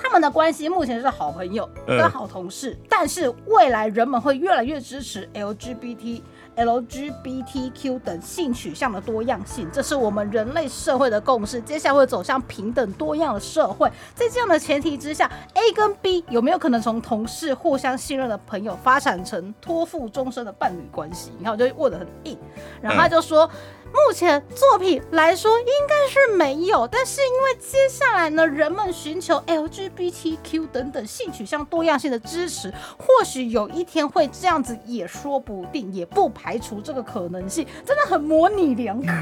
[0.04, 6.20] 他们的关系目前是好朋友嗯跟好同事，但是未来人们会越来越支持 LGBT。
[6.56, 11.60] LGBTQ 等性取向的多样性，这是我们人类社会的共识。
[11.60, 13.90] 接下来会走向平等多样的社会。
[14.14, 21.32] 在这样的前提之下，A 跟 B 有没有可能从同事互相信任的朋友发展成托付终身的伴侣关系？
[21.38, 22.38] 你看，我就问的很硬，
[22.80, 23.50] 然后他就说。
[23.94, 39.12] 目前作品来说应该是没有，但是因为接下来呢，人们寻求 LGBTQ 等等性取向多样性的支持，或许有一天会这样子也说不定，也不排除这个可能性，真的很模拟两可。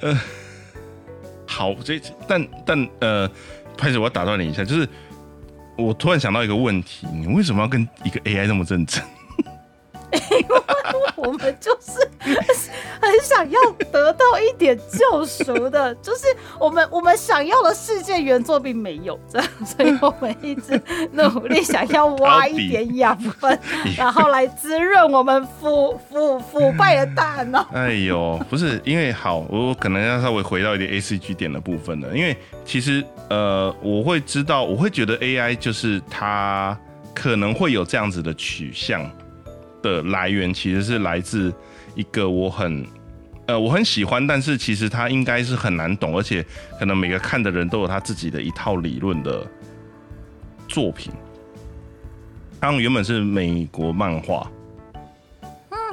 [0.00, 0.16] 呃，
[1.44, 3.28] 好，这但但呃，
[3.76, 4.88] 拍子我要打断你一下，就是
[5.76, 9.02] 我突然想到一个问题，你为什么要跟一个 AI 那么认真？
[11.22, 11.98] 我们就是
[13.00, 16.26] 很想要得到一点救赎的，就是
[16.58, 20.80] 我们我们想要的世界原作并没有这样，所以我们一直
[21.12, 23.58] 努力想要挖一点养分，
[23.96, 27.66] 然后来滋润我们腐腐腐败的大脑。
[27.72, 36.78] 哎呦，不是，因为好，我可能要稍微回到一点 A C G 点的部分了，因为其实呃，我会知道，我会觉得 A I 就是它
[37.14, 39.10] 可能会有这样子的取向。
[39.82, 41.52] 的来源其实是来自
[41.94, 42.86] 一个我很
[43.46, 46.44] 呃我很喜欢，但是其实它应该是很难懂，而且
[46.78, 49.46] 可能每个看的人都有他自己的一套理论的
[50.68, 51.12] 作品。
[52.60, 54.48] 他们原本是美国漫画，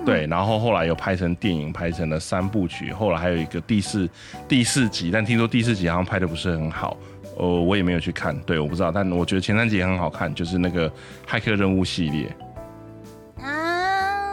[0.06, 4.08] 对，然后后来有拍成电影，拍成了三部曲，后来还有一个第四
[4.48, 6.96] 第四集，但听说第四集好像拍的不是很好，
[7.38, 10.88] 呃，我也没有去看，对，我不知道，但我觉得前三集也很好看，就是那个
[11.28, 12.32] 骇客任务系列。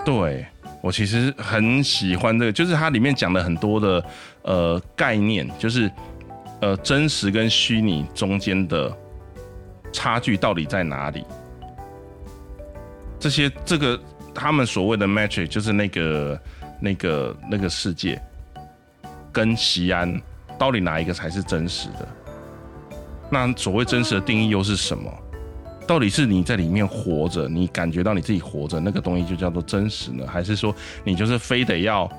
[0.06, 0.46] 对
[0.80, 4.04] 我其实很喜欢这个，就是它里面讲了很多的
[4.42, 5.90] 呃概念，就是
[6.60, 8.96] 呃真实跟虚拟中间的
[9.92, 11.24] 差距到底在哪里？
[13.18, 14.00] 这些这个
[14.32, 16.40] 他们所谓的 metric 就是那个
[16.78, 18.22] 那个那个世界
[19.32, 20.22] 跟西安
[20.56, 22.08] 到底哪一个才是真实的？
[23.28, 25.12] 那所谓真实的定义又是什么？
[25.86, 30.26] 到底是你在里面活着，你感觉到你自己活着，那个东西就叫做真实呢？
[30.26, 32.10] 还是说你就是非得要，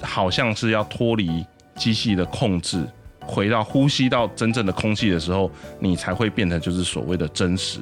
[0.00, 1.44] 好像是要脱离
[1.74, 2.86] 机器的控制，
[3.20, 7.80] 回到呼吸到真正的空气的时候，你才会变成就是所谓的真实？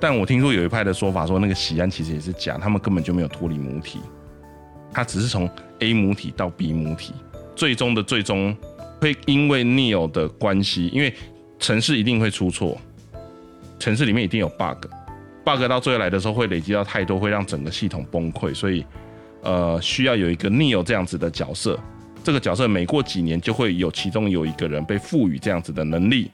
[0.00, 4.00] 但我听说有一派的说法说，那个喜安其实也是假，他们根本就没有脱离母体，
[4.92, 5.48] 他只是从
[5.80, 7.12] A 母体到 B 母体，
[7.54, 8.56] 最终的最终
[9.00, 11.12] 会因为 Neo 的关系，因为
[11.58, 12.78] 城市一定会出错。
[13.78, 18.54] 城市里面一定有 bug，bug 到最后来的时候会累积到太多，会让整个系统崩溃。
[18.54, 18.84] 所以，
[19.42, 21.78] 呃，需要有一个 Neo 这样子的角色。
[22.22, 26.30] 这个角色每过几年就会有其中有一个人被赋予这样子的能力。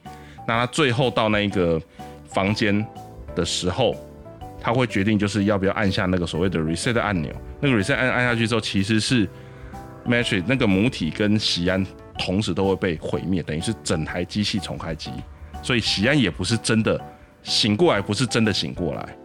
[0.46, 1.81] 那他最后到那一个
[2.29, 2.87] 房间
[3.35, 3.96] 的时候，
[4.61, 7.33] 他会决定就是要不要按下那个所谓的 reset 按钮。
[7.61, 9.29] 那个 reset 按按下去之后，其实是
[10.07, 11.85] Matrix 那个母体跟喜安
[12.16, 15.11] 同时都会被毁灭，等于是整台机器重开机。
[15.62, 17.00] 所以喜安也不是真的。
[17.42, 19.16] 醒过来不是真的醒过来，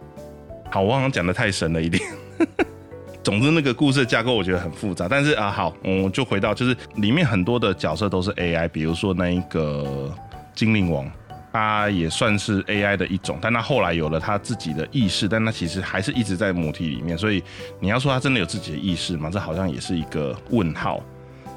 [0.70, 2.02] 好，我好像讲的太神了一点。
[3.22, 10.14] 总之，那个故事架构我觉得很复杂，但是啊，好，我就回到就是里面很多的角色都是 AI，比如说那一个
[10.54, 11.10] 精灵王，
[11.52, 17.42] 他也算是 AI 的一种，但他后来有了他自己的意识，但他其实还是一直在母体里面，所以
[17.80, 19.28] 你要说他真的有自己的意识吗？
[19.28, 21.02] 这好像也是一个问号。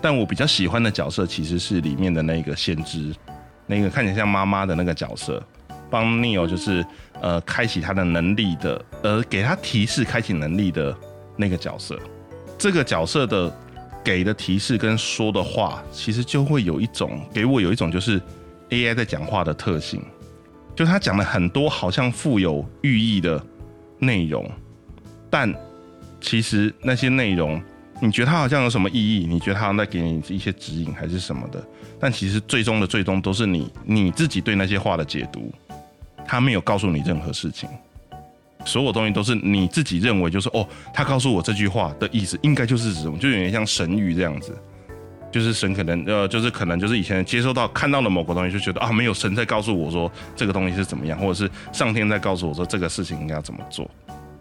[0.02, 3.14] 但我比较喜欢的角色其实是里面的那个先知，
[3.68, 5.44] 那个看起来像妈妈的那个角色。
[5.90, 6.86] 帮 Neo 就是
[7.22, 10.96] 呃开启他的能力的，呃给他提示开启能力的
[11.36, 12.00] 那个角色，
[12.58, 13.54] 这个角色的
[14.04, 18.22] 给的提示跟说的话，其实就会有一种给我有一种就是
[18.70, 20.02] AI 在讲话的特性，
[20.76, 23.42] 就他讲了很多好像富有寓意的
[23.98, 24.50] 内容，
[25.30, 25.54] 但
[26.22, 27.62] 其实那些内容
[28.02, 29.26] 你觉得它好像有什么意义？
[29.28, 31.62] 你觉得他在给你一些指引还是什么的？
[32.00, 35.52] 但其实最终的最终都是你你自己对那些话的解读。
[36.32, 37.68] 他没有告诉你任何事情，
[38.64, 40.64] 所有东西都是你自己认为，就是哦，
[40.94, 44.56] 他告诉我这句话的意思应该就是什么，就有点像神语这样子，
[45.32, 53.90] 就是神可能呃，就是可能就是以前接收到看到了某个东西，就觉得啊，没有神在告诉我说这个东西是怎么样，或者是上天在告诉我说这个事情应该要怎么做，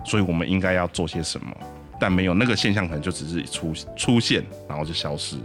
[0.04, 1.56] 所以我们应该要做些什么，
[1.98, 5.36] 但没有那个现象，可能就只是出出现，然后就消失。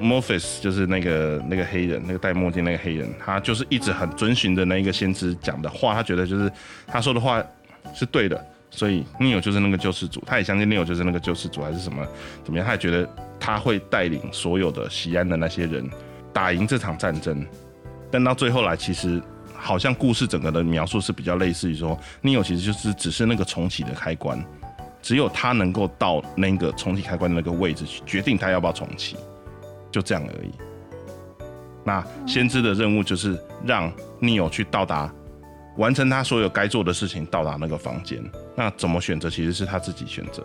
[0.00, 6.50] Morpheus 就是那个那个黑人，那个戴墨镜那个黑人，他就是一直很遵循的那一个先知讲的话，他觉得就是
[6.86, 7.42] 他说的话
[7.94, 12.06] 是对的，所以 Neo 就是那个救世主，他也相信 Neo 就是那个救世主还是什么
[12.42, 15.88] 怎么样，他也觉得他会带领所有的西安的那些人
[16.32, 17.46] 打赢这场战争。
[18.10, 19.22] 但到最后来，其实
[19.54, 24.44] 好像故事整个的描述是比较类似于说，Neo 其实就是只是那个重启的开关，
[25.00, 29.16] 只有他能够到那个重启开关的那个位置去决定他要不要重启。
[29.94, 30.50] 就这样而已。
[31.84, 35.08] 那先知的任务就是让 Neo 去到达，
[35.76, 38.20] 完成他所有该做的事情，到达那个房间。
[38.56, 40.44] 那怎么选择，其实是他自己选择。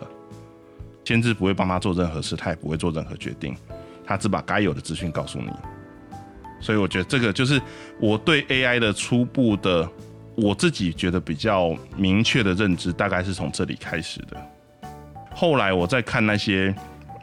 [1.04, 3.56] 先知不会帮他做任何事，他也不会做任何决定。
[4.04, 5.50] 他只把该有的资讯告诉你。
[6.60, 7.60] 所以我觉得这个就是
[7.98, 9.88] 我对 AI 的初步的，
[10.36, 14.36] 我自己觉得比较明确的认知，大概是从这里开始的。
[15.34, 16.72] 后来我在看那些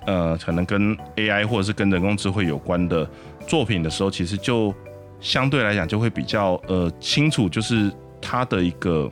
[0.08, 3.08] 呃，可能跟 AI 或者是跟人工智慧有关的
[3.46, 4.74] 作品的时候，其实就
[5.20, 9.08] 相对来讲就会比较呃清楚，就是它的一个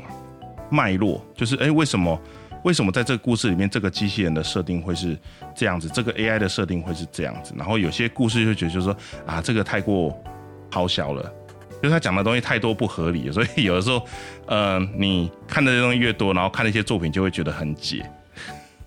[0.71, 2.19] 脉络，就是诶，为什么
[2.63, 5.15] 为什么在这个故事里面，这个机器人的设定会是
[5.53, 10.17] 这样子，这个 AI 的设定会是这样子，然后有些故事就觉得就是说啊，这个太过
[10.71, 11.31] 好小了。
[11.81, 14.03] 就是他讲的东西太多不合理，所以有的时候，
[14.47, 18.03] 呃，你看的东西越多，然后看那些作品就会觉得很解。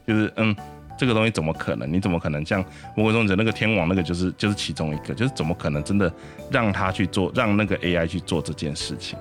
[0.04, 0.56] 就是嗯，
[0.98, 1.90] 这个东西怎么可能？
[1.90, 2.62] 你怎么可能像
[2.96, 6.12] 《魔鬼终结》那个天王那个就是就是其中一个，就是怎么可能真的
[6.50, 9.18] 让他去做，让那个 AI 去做这件事情，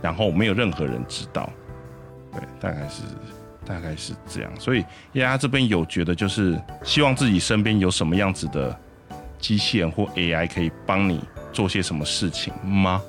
[0.00, 1.48] 然后没有任何人知道，
[2.32, 3.02] 对，大概是
[3.64, 4.50] 大概是这样。
[4.58, 8.74] 所以 AI 这边有觉得就是希望自己身边有什么样子的
[9.38, 11.20] 机器人或 AI 可以帮你
[11.52, 13.02] 做些什么事情吗？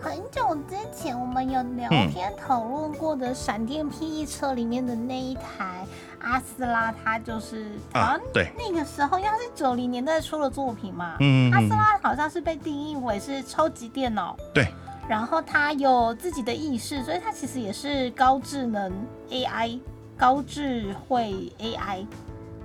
[0.00, 5.86] 很久之前我们有聊天讨论过的闪电霹雳车里面的那一台
[6.24, 11.16] 阿斯拉，他就是啊，对，那个时候应该是九零年代出的作品嘛。
[11.20, 14.66] 嗯，阿斯拉好像是被定义为是超级电脑，对，
[15.08, 18.92] 然后他有自己的意识，所以他其实也是高智能
[19.30, 19.78] AI，
[20.16, 22.06] 高智慧 AI。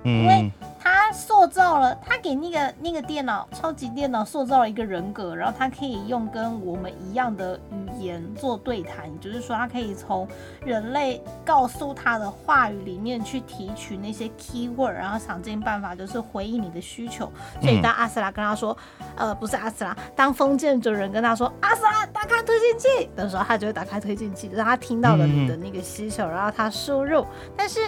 [0.02, 0.50] 因为
[0.82, 10.26] 他塑造了，他给那个那个电脑超级电脑塑造了一个人格，然后他可以用跟我们一样的语言做对谈，就是说，他可以从
[10.64, 17.30] 人类告诉他的话语里面去提取那些 key word，然后想尽办法就是回应你的需求。
[17.60, 18.76] 所以当阿斯拉跟他说，
[19.16, 27.80] 呃，不是阿斯拉，当封建主人跟他说阿斯拉打开推进器的时候，他就会打开推进器，让他听到了你的那个需求，然后他输入，但是。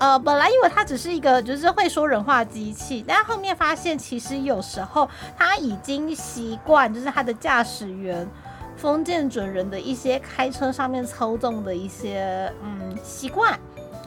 [0.00, 8.26] 呃，本来以为它只是一个就是会说人话机器，但后面发现其实有时候它已经习惯，就是它的驾驶员
[8.78, 13.60] 封建准人的一些开车上面操纵的一些嗯习惯，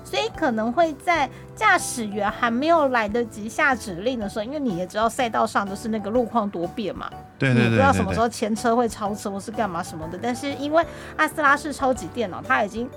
[0.03, 10.83] 所以可能会在驾驶员还没有来得及下指令的时候，因为你也知道赛道上就是那个路况多变嘛，对对对，不知道什么时候前车会超车或是干嘛什么的，但是因为
[11.17, 12.89] 阿斯拉是超级电脑，它已经。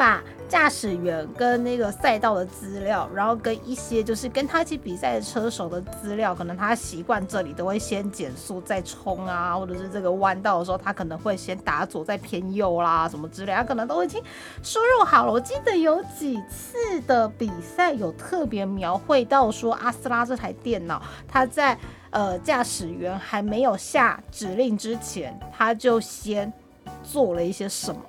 [0.00, 14.22] 把驾驶员跟那个赛道的资料，然后跟一些就是跟他一起比赛的车手的资料，可能他习惯这里都会先减速再冲啊，或者是这个弯道的时候，他可能会先打左再偏右啦，什么之类，他可能都已经
[14.62, 15.32] 输入好了。
[15.32, 21.78] 我记得有几次的比赛有特别描绘到说，阿斯拉这台电脑，他在
[22.08, 26.50] 呃驾驶员还没有下指令之前，他就先
[27.02, 28.00] 做了一些什么。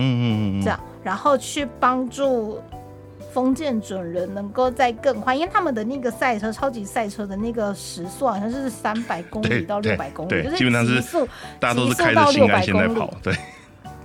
[0.00, 2.60] 嗯嗯嗯，这样，然后去帮助
[3.32, 11.28] 封建准人能够在更快，因为他们的那个赛车，超级赛车的那个时速好像是三百公里到六百公里，就是极速，
[11.60, 13.34] 大家都是开着新干线在跑，对。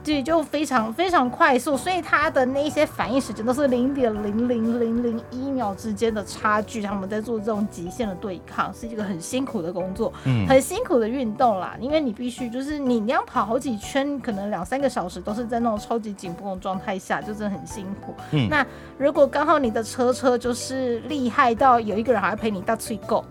[0.06, 6.84] 对，就非常非常快速，所以它的那些反应时间都是零点零零零零一秒之间的差距。
[6.84, 11.76] 他们在做这种极限的对抗，是一个很辛苦的工作，嗯，很辛苦的运动啦。
[11.82, 18.14] 因为你必须就是你你要跑好几圈，可能两三个小时都是在那种超级紧绷的状态下，就真的很辛苦。
[18.32, 18.64] 嗯，那
[19.00, 23.26] 如果刚好你的车车就是厉害到有一个人还要陪你到最够。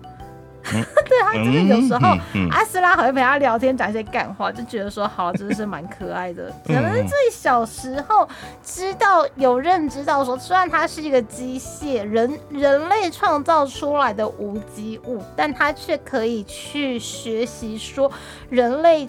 [0.73, 2.17] 对他就是有时候
[2.51, 6.51] 阿斯拉还会陪他聊天，讲一些干话，就觉得说好，真的是蛮可爱的。
[6.67, 8.27] 可能是最小时候
[8.63, 18.11] 知道有认知到说，虽然它是一个机械人，人类创造出来的无机物，但它却可以去学习说
[18.49, 19.07] 人类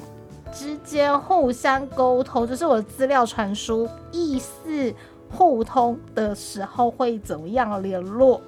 [0.52, 4.94] 之间互相沟通，就是我的资料传输、意思
[5.32, 8.42] 互通的时候会怎么样联络，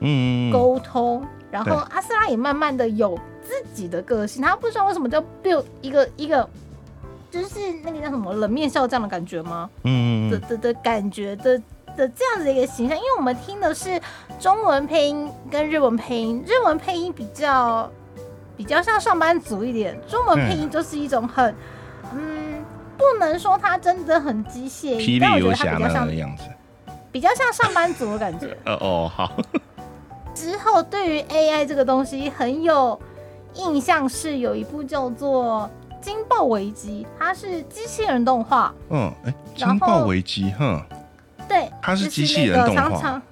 [0.00, 1.22] 嗯，沟通。
[1.54, 6.48] 然后阿斯拉也慢慢的有自己的个性，他不知道为什么叫 build 一个一个，
[7.30, 9.70] 就是那个叫什么冷面笑匠的感觉吗？
[9.84, 11.56] 嗯的的的感觉的
[11.96, 14.00] 的这样子的一个形象，因为我们听的是
[14.40, 17.88] 中文配音跟日文配音，日文配音比较
[18.56, 21.54] 比较像上班族一点，中文配音就是一种很
[22.12, 22.64] 嗯，
[22.98, 26.42] 不能说他真的很机械，但我觉得他比较像的样子，
[27.12, 28.56] 比较像上班族的感觉。
[28.66, 29.30] 哦哦好。
[30.34, 33.00] 之后，对于 AI 这个东西很有
[33.54, 35.70] 印象，是有一部叫做
[36.04, 38.74] 《惊爆危机》，它是机器人动画。
[38.90, 40.82] 嗯，哎，惊爆危机，哼，
[41.48, 43.22] 对，它是机器人动画，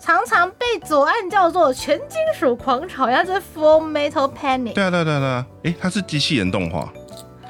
[0.00, 4.72] 常常被左岸叫做全金属狂潮，要是 Full Metal Panic。
[4.72, 6.88] 对啊，对啊，对啊，哎，它是机器人动画，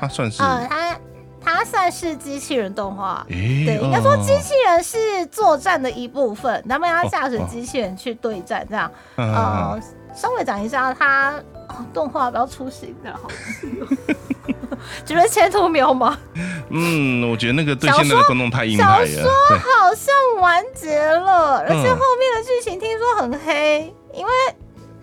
[0.01, 0.43] 它算是
[1.49, 3.25] 它它算是机器人动画。
[3.31, 8.91] 诶对，应该说哦机器人是作战的一部分，他们要驾驶机器人去对战，这样。
[9.17, 9.81] 嗯呃，
[10.15, 11.33] 稍微讲一下它、
[11.69, 13.29] 哦、动画不要出行的好，
[15.05, 16.15] 觉得前途渺茫，
[16.71, 19.07] 嗯，我觉得那个对小现在的观众太硬派了。
[19.07, 24.33] 小说好像完结了，而且嗯后面的剧情听说很黑，因为。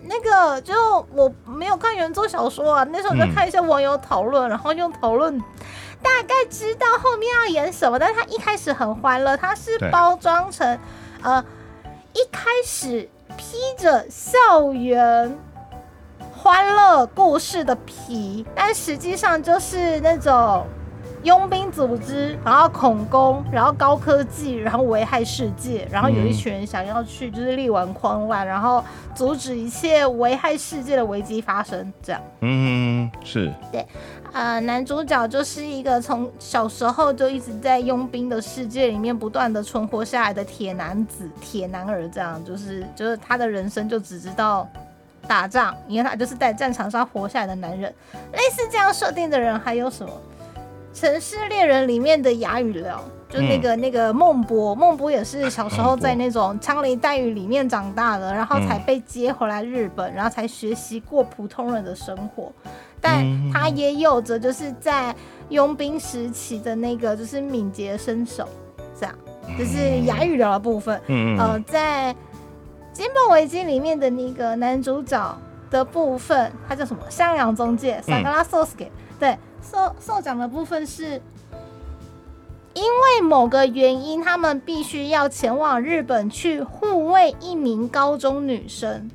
[0.08, 0.72] 那个就
[1.12, 5.42] 我没有看原作小说啊，那时候我就嗯看一些网友讨论，然后用讨论
[6.06, 10.78] 大概知道后面要演什么，但是他一开始很欢乐，他是包装成
[11.20, 11.44] 呃
[12.12, 15.36] 一开始披着校园
[16.32, 20.64] 欢乐故事的皮，但实际上就是那种
[21.26, 32.22] 佣兵组织，然后恐攻，然后高科技，然后危害世界，然后有一群人想要去就是力挽狂澜，然后阻止一切危害世界的危机发生，这样。
[32.42, 33.84] 嗯，是，对
[34.32, 44.68] 呃，男主角就是一个从小时候就一直在佣兵的世界里面不断的存活下来的铁男子、铁男儿，这样就是就是他的人生就只知道
[45.26, 47.92] 打仗，因为他就是在战场上活下来的男人。
[48.32, 50.12] 类似这样设定的人还有什么？
[50.96, 62.50] 《城市猎人》里面的哑语聊，就那个、那个孟波，孟波也是小时候在那种枪林弹雨里面长大的，然后才被接回来日本，然后才学习过普通人的生活。
[62.98, 65.14] 但嗯他也有着就是在
[65.50, 68.48] 佣兵时期的那个就是敏捷身手，
[68.98, 69.14] 这样，
[69.58, 70.98] 就是哑语聊的部分。
[71.08, 72.14] 嗯在
[72.94, 75.38] 《金本危机》里面的那个男主角
[75.70, 77.02] 的部分，他叫什么？
[77.10, 78.90] 襄阳中介，萨格拉索斯给。
[79.18, 79.36] 对，
[79.70, 81.20] 受受奖的部分是。
[82.74, 89.10] 因为某个原因，他们必须要前往日本去护卫一名高中女生，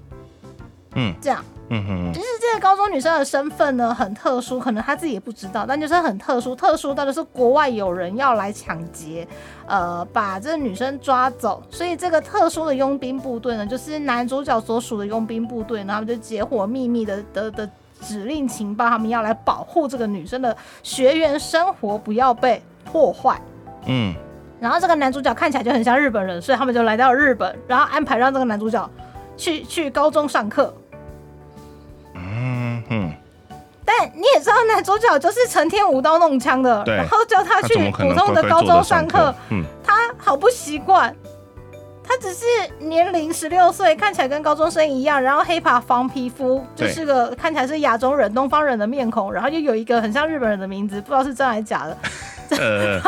[0.95, 1.45] 嗯这样。
[1.69, 9.27] 嗯嗯就是这个高中女生的身份呢很特殊，可能她自己也不知道，但就是很特殊，特殊到就是国外有人要来抢劫，
[9.67, 17.69] 呃，把这个女生抓走，所以这个特殊的佣兵部队呢，就是男主角所属的佣兵部队，然后他们就结伙秘密的的的
[18.01, 23.39] 指令情报，他们要来保护这个女生的学员生活不要被破坏。
[23.85, 24.13] 嗯
[24.59, 28.89] 然后这个男主角看起来就很像日本人，所以他们就来到日本，然后安排让这个男主角
[29.35, 30.71] 去去高中上课。
[32.13, 33.11] 嗯嗯，
[33.83, 39.35] 但你也知道，男主角就是成天舞刀弄枪的，然后叫他去普通的高中上课上课，？
[39.49, 41.11] 嗯他好不习惯。
[42.11, 42.45] 他只是
[42.79, 51.97] 年龄十六岁，看起来跟高中生一样，然后黑发黄皮肤，就是个看起来是亚洲人、东方人的面孔，然后又有一个很像日本人的名字，不知道是真还是假的。
[52.59, 52.99] 呃，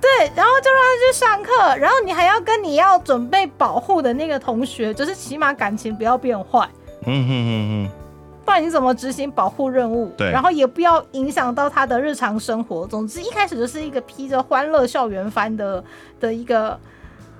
[0.00, 6.68] 对，然后就让他去上课，然后你还要跟你要准备保护的那个同学，就是起码感情不要变坏。
[7.06, 7.30] 嗯嗯
[7.86, 7.90] 嗯
[8.44, 10.12] 不然你怎么执行保护任务？
[10.16, 12.86] 对然后也不要影响到他的日常生活。
[12.86, 15.82] 总之，一开始就是一个披着欢乐校园番的
[16.20, 16.78] 的一个。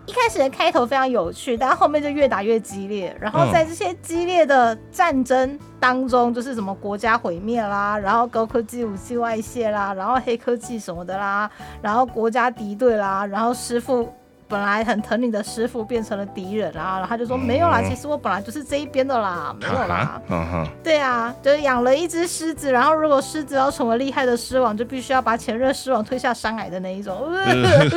[0.06, 3.14] 一开始的开头非常有趣，但后面就越打越激烈。
[3.20, 11.50] 然后在这些激烈的战争当中，就是什么国家毁灭啦，然后高科技武器外泄啦，然后黑科技什么的啦，
[11.82, 14.08] 然后国家敌对啦，然后师傅
[14.48, 27.28] 本来很疼你的师傅变成了敌人啦，然后他就说没有啦，嗯其实我本来就是这一边的啦，没嗯，有啦嗯哼，对啊，就是养了一只狮子，然后如果狮子要成为厉害的狮王，就必须要把前任狮王推下山崖的那一种。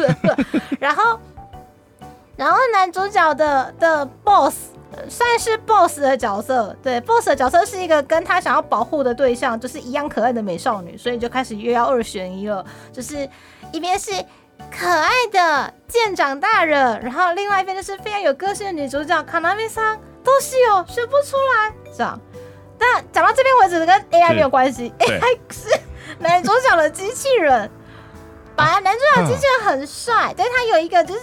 [0.80, 1.20] 然后，
[2.40, 4.56] 然后男主角的的 boss
[4.94, 13.30] 呃算是 boss 的角色，对 boss 的角色是一个跟他想要保护的对象就是一样可爱的美少女，所以就开始又要二选一了，就是
[13.74, 14.12] 一边是。
[14.70, 22.20] 可爱的舰长大人，然后另外一边就是非常有个性的女主角卡纳米桑，都是有选不出来，这样。
[22.78, 25.80] 但讲到这边为止，跟 AI 没有关系，AI 是
[26.20, 27.72] 男主角的机器人。
[28.56, 31.22] 本来男主角机器人很帅，但他有一个就是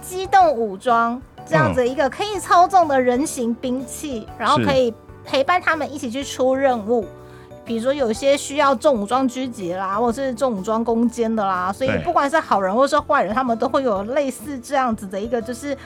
[0.00, 4.92] 机动武装这样子一个可以操纵的人形兵器，然后可以
[5.24, 7.06] 陪伴他们一起去出任务。
[7.64, 15.76] 比如说有些需要重武装狙击啦，或者是重武装攻坚的啦，所以不管是好人或是坏人，他们都会有类似这样子的一个，就是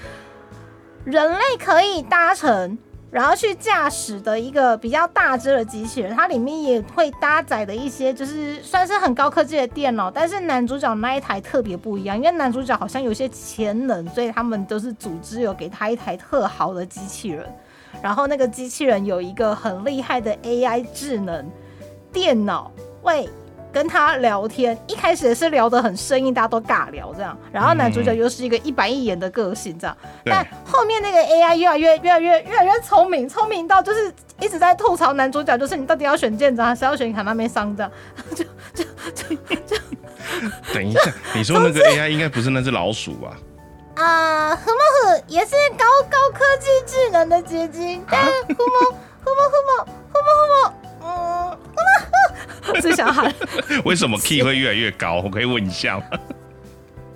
[1.05, 2.79] 人类可以搭乘，
[3.15, 6.13] 然后去驾驶的一个比较大只的机器人。
[6.17, 10.11] 它里面也会搭载的一些，就是算是很高科技的电脑。
[10.11, 17.47] 但是男主角那一台特别不一样，因为男主角好像有些潜能，所以他们都是组织有给他一台特好的机器人。
[18.03, 21.49] 然后那个机器人有一个很厉害的 AI 智能
[22.13, 22.69] 电脑，
[23.03, 23.29] 喂
[23.75, 24.79] 跟他聊天。
[24.87, 27.37] 一开始也是聊得很生硬，大家都尬聊这样。
[27.53, 37.93] 然后男主角又是一个一板一眼的个性这样，对但后面那个 AI 越来越越来越越来越聪明，聪明到就是一直在吐槽男主角，就是你到底要选舰长还是要选卡纳梅桑这样，
[38.35, 39.77] 就就就就
[40.73, 41.01] 等一下，
[41.35, 43.37] 你说那个 AI 应该不是那只老鼠吧？
[43.97, 50.75] 啊，哼么哼，也是高高科技智能的结晶，但哼么哼么哼么哼么哼么，
[51.55, 51.59] 嗯，
[52.63, 53.33] 哼么，最想喊，
[53.85, 55.21] 为什么 key 会越来越高？
[55.25, 56.05] 我可以问一下吗？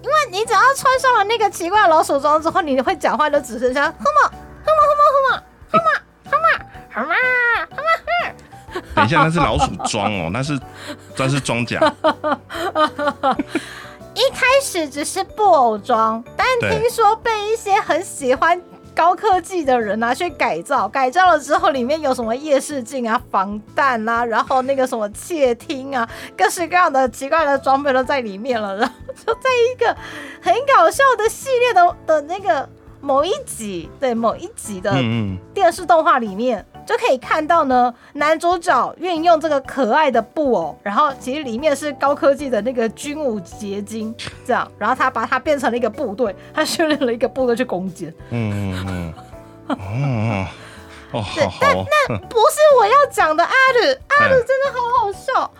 [0.02, 4.30] 因为你只要穿上了那个奇怪的老鼠装之后，你会讲话就只剩下哼么
[4.64, 5.88] 哼么哼么哼么哼么
[6.24, 6.48] 哼么
[6.90, 7.08] 哼么
[7.70, 8.84] 哼么。
[8.94, 10.58] 等一下，那是老鼠装哦，那是
[11.16, 11.80] 那是装甲。
[14.14, 18.60] 一开始只是布偶装，但听说被一些很喜欢
[18.98, 28.76] 高科技的人拿去改造，改造了之后里面有什么夜视镜啊、防弹啊，然后那个什么窃听啊，各式各样的奇怪的装备都在里面了。
[28.76, 28.92] 然后
[29.24, 29.96] 就在一个
[30.42, 32.68] 很搞笑的系列的的那个
[33.00, 34.92] 某一集，对某一集的
[35.54, 44.14] 电视动画里面就可以看到呢，男主角运用这个可爱的布偶，然后其实里面是高科技的那个军武结晶，
[44.46, 48.08] 这样，然后他把它变成了一个部队，他训练了一个部队去攻坚。
[48.30, 49.14] 嗯嗯
[49.68, 50.46] 嗯，
[51.12, 51.84] 哦哦，好好哦，
[52.30, 55.50] 不是我要讲的阿鲁，阿鲁真的好好笑。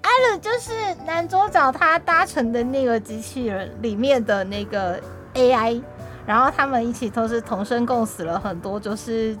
[0.00, 0.72] 阿鲁就是
[1.04, 4.98] 男主角他搭乘的那个机器人里面的那个
[5.34, 5.82] AI，
[6.24, 9.36] 然后他们一起都是同生共死了很多，就是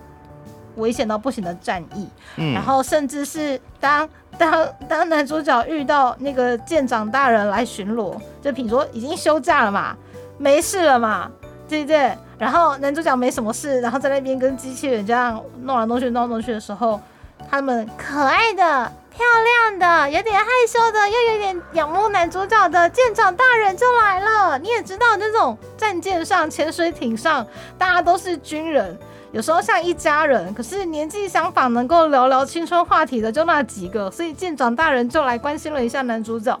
[0.78, 2.08] 危险到不行的战役。
[2.36, 4.08] 嗯然后甚至是当
[4.38, 9.96] 当当男主角遇到那个舰长大人来巡逻，就比如说已经休假了嘛，
[10.38, 11.30] 没事了嘛，
[11.68, 12.16] 对不对？
[12.38, 17.00] 然后男主角没什么事，然后在那边跟机器人这样弄来弄去弄来弄去的时候，
[17.50, 24.56] 他们可爱的、漂亮的、有点害羞的，又有点仰慕男主角的舰长大人就来了。
[24.60, 27.44] 你也知道，那种战舰上、潜水艇上，
[27.76, 28.96] 大家都是军人，
[29.32, 36.58] 有时候像一家人，可是年纪相仿，能够聊聊青春话题的就那几个，所以见长大人就来关心了一下男主角。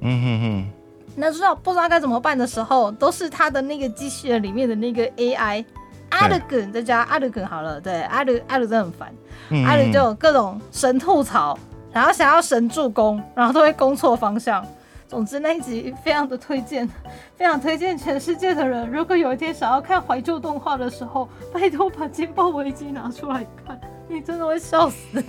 [0.00, 5.64] 嗯哼哼，男主角不知道该怎么办的时候，都是他的那个机器人里面的那个 AI
[6.08, 9.12] 阿鲁根，再加阿鲁根好了，对，阿鲁阿鲁真的很烦，
[9.50, 11.58] 嗯阿鲁就有各种神吐槽，
[11.92, 14.64] 然后想要神助攻，然后都会攻错方向。
[15.08, 16.88] 总之那一集非常的推荐，
[17.36, 25.22] 非常推荐全世界的人，如果有一天想要看怀旧动画的时候，拜托把《金爆危机》拿出来看，你真的会笑死。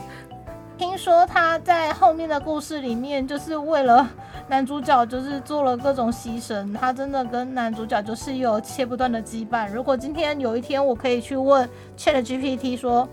[0.77, 4.07] 听说他在后面的故事里面，就是为了
[4.47, 6.71] 男主角，就是做了各种牺牲。
[6.75, 9.71] 他真的跟男主角就是有切不断的羁绊。
[9.71, 11.67] 如果今天有一天我可以去问
[11.97, 13.09] Chat GPT 说，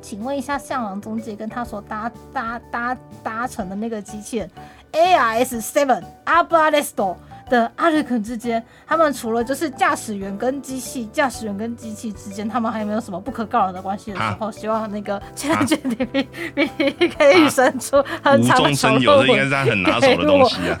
[0.00, 4.50] 请问一下向郎总姐跟他所搭搭搭搭乘的那个机器人
[4.92, 7.16] ARS Seven a b a r e s t o
[7.50, 20.78] 的阿瑞肯之间，他们除了就是驾驶员跟机器，驾驶员跟机器之间，他们还有没有什么不可告人的关系的时候，希望那个 Chat GPT 可以生出很无长的中生有，这应该是他很拿手的东西啊。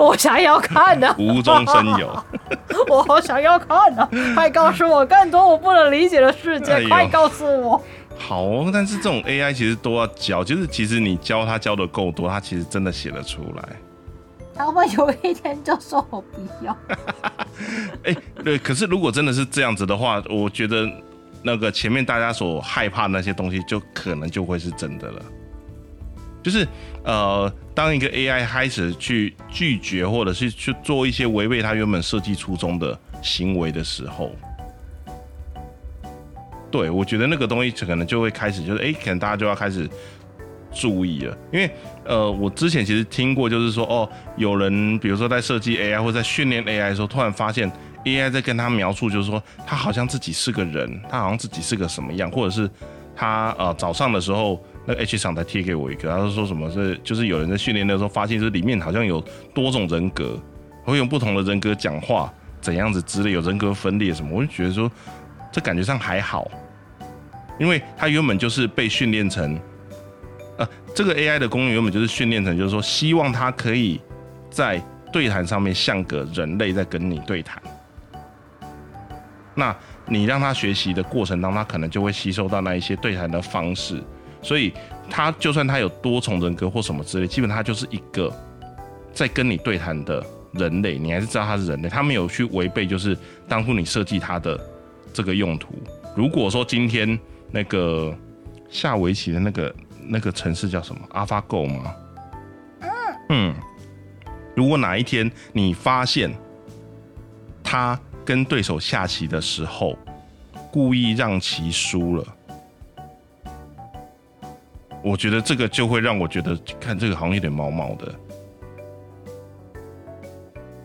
[0.00, 0.06] 我。
[0.12, 2.24] 我想要看的， 无中生有，
[2.90, 7.80] 我好想要看的，快告诉我更多我不能理解的世界，哎快告诉我。
[8.16, 13.68] 好哦，但是这种 AI 其实都要教，就是其实你教他教的够多，他其实真的写得出来。
[14.54, 16.76] 他会有一天就说我不要，
[18.04, 20.88] 哎、对，可是如果真的是这样子的话，我觉得
[21.42, 25.22] 那个前面大家所害怕的那些东西，就可能就会是真的了。
[26.42, 26.66] 就是
[27.04, 34.32] 呃，当一个 AI 开始去拒绝或者是去做一些违背他原本设计初衷的行为的时候，
[36.72, 39.88] 对我觉得那个东西可能就会开始，就是哎、可能大家就要开始
[40.72, 41.70] 注意了，因为
[42.04, 47.70] 呃，我之前其实听过，就是说哦，有人比如说在设计 AI 或者在训练 AI 的时候，突然发现
[48.06, 52.68] AI 在跟他描述，就是说他好像自己是个人，他好像自己是个什么样，或者是
[53.14, 59.22] 他呃早上的时候，那个 H 厂才贴给我一个，他是说什么是就是有人在训练的时候发现，就是里面好像有
[59.54, 60.40] 多种人格，
[60.84, 64.90] 会用不同的人格讲话，怎样子之类，有人格分裂什么，我就觉得说
[65.52, 66.50] 这感觉上还好，
[67.62, 69.56] 因为他原本就是被训练成。
[70.58, 74.00] 呃，这个 AI 的功能原本就是训练成，就是说希望它可以
[74.50, 74.82] 在
[75.12, 77.62] 对谈上面像个人类在跟你对谈。
[79.54, 79.74] 那
[80.06, 84.02] 你让他学习的过程当中，他可能就会吸收到那一些对谈的方式，
[84.42, 84.72] 所以
[85.08, 88.30] 他就算他有多重人格或什么之类，基本上就是一个
[89.14, 94.58] 在跟你对谈的人类，你还是知道他是人类，他没有去违背就是当初你设计他的
[95.14, 95.68] 这个用途。
[96.16, 97.18] 如果说今天
[97.52, 98.16] 那个
[98.68, 101.94] 下围棋的那个那个城市叫什么？AlphaGo 吗？
[103.28, 103.54] 嗯，
[104.56, 106.34] 如果哪一天你发现
[107.62, 109.96] 他跟对手下棋的时候
[110.70, 112.26] 故意让棋输了，
[115.02, 118.14] 我觉得这个就会让我觉得看这个好像有点毛毛的。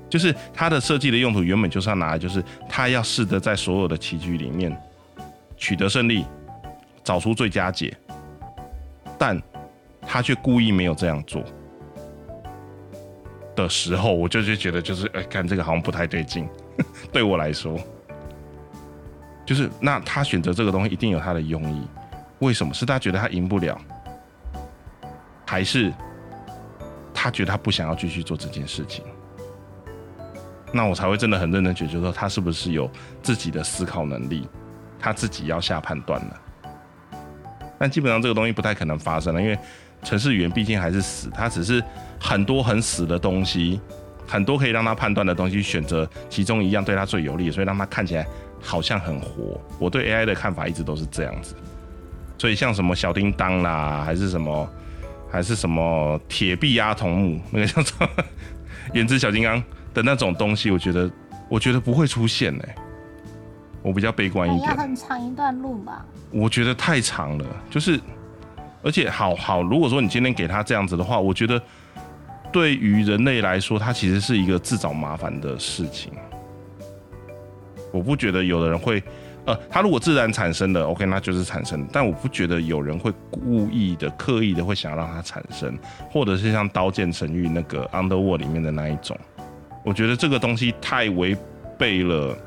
[0.09, 4.75] 就是它的设计的用途原本就是要拿来，就是它要试着在所有的棋局里面
[5.57, 6.25] 取得胜利，
[7.07, 7.95] 找出最佳解，
[9.17, 9.41] 但
[10.01, 11.41] 他却故意没有这样做。
[13.55, 16.49] 的时候，我就就觉得就是，哎、看这个好像不太对劲，
[17.13, 17.79] 对我来说，
[19.45, 21.87] 就是那他选择这个东西一定有他的用意，
[22.39, 22.73] 为什么？
[22.73, 23.79] 是他觉得他赢不了，
[25.45, 25.93] 还是
[27.13, 29.05] 他觉得他不想要继续做这件事情？
[30.73, 32.91] 那我才会真的很认真觉得说，他是不是有
[33.23, 34.45] 自己的思考能力，
[34.99, 36.41] 他自己要下判断了。
[37.77, 39.57] 但基本上这个东西不太可能发生了，因为
[40.03, 41.83] 程式语言毕竟还是死，它只是
[42.19, 43.79] 很多很死的东西，
[44.27, 48.25] 很多可以让他判断的东西，选择其中一样对他最有利，所以让他看起来
[48.61, 49.59] 好像很活。
[49.79, 51.55] 我对 AI 的看法一直都是这样子，
[52.37, 54.69] 所以像什么小叮当啦，还是什么，
[55.31, 58.07] 还是什么铁臂阿童木，那个叫做
[58.93, 59.61] 原子小金刚
[59.93, 61.09] 的那种东西，我觉得
[61.49, 62.75] 我觉得不会出现哎、
[63.81, 64.75] 我比较悲观一点要。
[64.75, 66.05] 很长一段路吧。
[66.31, 67.99] 我觉得太长了，就是，
[68.83, 71.61] 而且好好，如果说你今天给他这样子的话，我觉得
[72.51, 76.11] 对于人类来说，它其实是一个自找麻烦的事情。
[77.91, 79.01] 我不觉得有的人会，
[79.45, 85.77] 呃，他如果自然产生的，OK，那就是产生，但我不觉得有人会故意的、刻意的会想要让它产生，
[86.11, 89.17] 或者是像《刀剑神域》那个《Underworld》里面的那一种，
[89.85, 91.35] 我觉得这个东西太违
[91.77, 92.37] 背了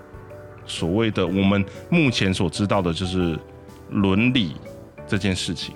[0.71, 3.37] 所谓的我们目前所知道的，就是
[3.91, 4.55] 伦理
[5.07, 5.75] 这件事情，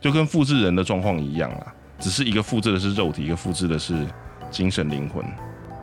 [0.00, 4.06] 就跟复制人的状况一样啊，只是一个复制的是肉体，一个复制的是
[4.50, 5.22] 精神灵魂。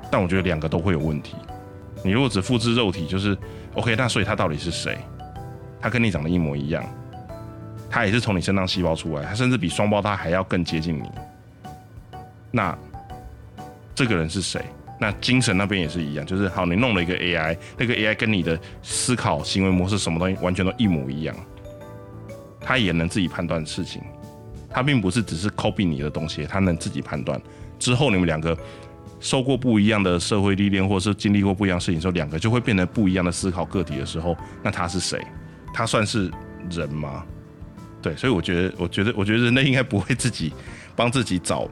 [0.10, 1.36] 但我觉得两个都会有问题。
[2.04, 3.38] 你如果只复制肉体，就是
[3.76, 4.98] OK，那所以他到底是谁？
[5.80, 6.84] 他跟你长得一模一样，
[7.90, 11.08] 他也是从你身上细胞出来，他甚至比双胞胎还要更接近你。
[12.50, 12.76] 那
[13.94, 14.66] 这个人是谁？
[15.00, 21.36] 那精神那边也是一样，就是好，你弄了一个 AI，那个 AI 跟你的思考行为模式什么东西完全都一模一样，
[22.60, 24.02] 他也能自己判断事情，
[24.70, 27.40] 他并不是只是 copy 你的东西，他能自己判断。
[27.78, 28.58] 之后你们两个
[29.20, 35.22] 受过不一样的社会历练，或者是经历过不一样的事情之后，两个就会变成不一样的思考个体的时候，那他是谁？
[35.74, 36.32] 他算是
[36.72, 37.24] 人吗？
[38.02, 40.52] 对，所以我觉得，我觉得，我觉得人类应该不会自己
[40.96, 41.68] 帮自己找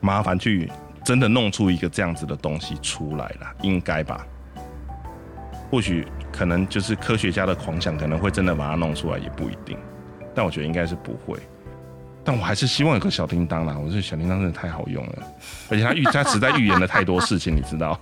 [0.00, 0.70] 麻烦去
[1.08, 4.26] 真的弄出一个这样子的东西出来了，应该吧？
[5.70, 9.78] 或许可能就是科学家的狂想，可能会真的把它弄出来，也不一定。
[10.34, 11.38] 但我觉得应该是不会。
[12.22, 15.26] 但我还是希望有个小叮当啦，我觉得小叮当真的太好用了，
[15.70, 17.98] 而且他预他实在预言了太多事情，你知道？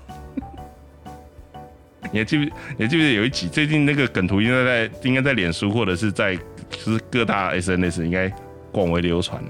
[2.10, 2.44] 你还记不？
[2.76, 6.34] 你还记不记得有一集最近那个梗图应该在应该在脸书或者是在
[6.68, 8.28] 就是各大 SNS 应该
[8.72, 9.40] 广为流传，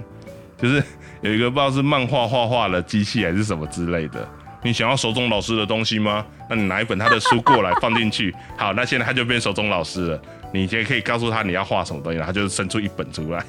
[0.59, 0.82] 就是
[1.22, 4.26] 有一个不知道是漫画画画的机器还是什么之类的。
[4.62, 6.24] 你想要手中老师的东西吗？
[6.50, 10.22] 那你拿一本他的书过来放进去， 好，那现在他就变手中老师了。
[10.52, 13.44] 你也可以告诉他你要画什么东西，他就伸出一本出来。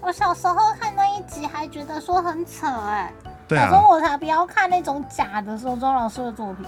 [0.00, 3.12] 我小时候看那一集还觉得说很扯哎、
[3.48, 6.66] 对啊小时，候我才不要看那种假的手中老师的作品。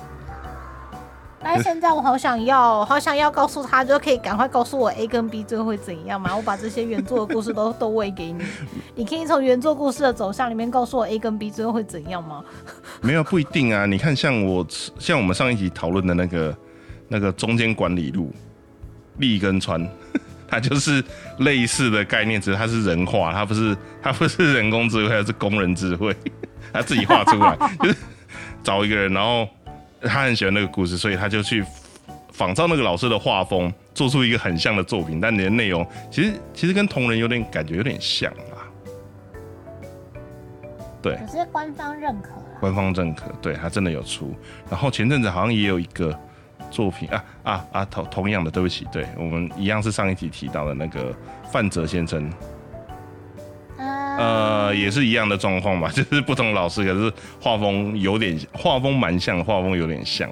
[1.49, 6.35] 但现在我好想要，好想要告诉他，就可以赶快告诉我 A 跟 B 最后会怎样嘛？
[6.37, 8.45] 我把这些原作的故事都都喂给你，
[8.97, 12.45] 你可以从原作故事的走向里面告诉我 A 跟 B 最后会怎样吗？
[13.01, 13.87] 没有不一定啊。
[13.87, 14.67] 你看，像我
[14.99, 16.57] 像我们上一集讨论的那个
[17.07, 18.33] 那个中间管理路
[19.19, 19.89] 立跟川，
[20.49, 21.03] 它就是
[21.39, 26.15] 类似的概念，只是它是人画，它不是它不是人工智慧，它是工人智慧，
[26.73, 27.97] 它自己画出来，就是
[28.65, 29.49] 找一个人，然后
[30.03, 31.65] 他很喜欢那个故事，所以他就去
[32.33, 38.69] 仿照那个老师的画风，做出一个很像的作品，但你的内容其实其实跟同人有点感觉有点像啊。
[41.03, 42.43] 对，可是官方认可了。
[42.59, 44.35] 官方认可，对他真的有出。
[44.71, 46.19] 然后前阵子好像也有一个
[46.71, 51.15] 作品啊啊啊，同同样的，对不起，对我们一样是上一集提到的那个
[51.53, 52.35] 范泽先生，啊
[54.19, 60.29] 呃，也是一样的状况吧， 就是不同老师，可是画风有点，画风蛮像，画风有点像，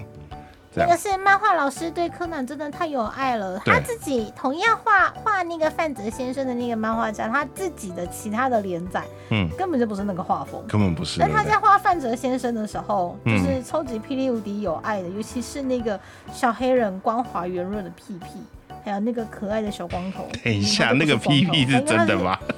[0.74, 10.60] 这个是漫画老师对柯南真的太有爱了，他自己同样画画那个范泽先生的那个漫画家，他自己的其他的连载嗯，根本就不是那个画风。
[10.66, 15.98] 根本不是那他在画范泽先生的时候，就嗯是超级霹雳无敌有爱的，尤其是那个
[16.32, 18.42] 小黑人光滑圆润的屁屁，
[18.84, 20.26] 还有那个可爱的小光头。
[20.42, 22.18] 等一下，嗯那个屁屁是真的？
[22.18, 22.36] 吗？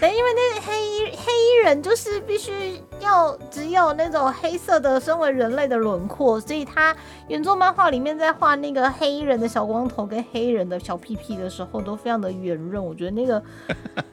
[0.00, 6.94] 对，因为那个黑衣黑衣人就是必须要只有那种黑色的身为人类的轮廓，所以他
[7.26, 12.84] 原作漫画里面在画那个黑衣人的小光头跟黑人的小屁屁的时候，都非常的圆润。
[12.84, 13.42] 我觉得那个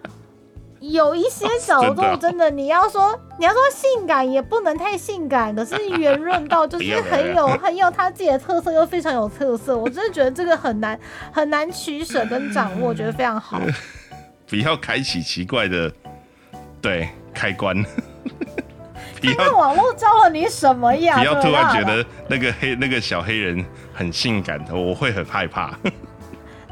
[0.81, 9.77] 有一些角真的哦度真的，你要说你要说性感也不能太性感，可是圆润到就是很有 很有他自己的特色，又非常有特色。
[9.77, 10.99] 我真的觉得这个很难
[11.31, 13.61] 很难取舍跟掌握，我觉得非常好。
[14.47, 15.91] 不要开启奇怪的
[16.81, 17.89] 对开关，不
[19.23, 21.17] 那要网络教了你什么呀？
[21.17, 25.77] 不要突然觉得那个黑那个小黑人很性感，我会很害怕。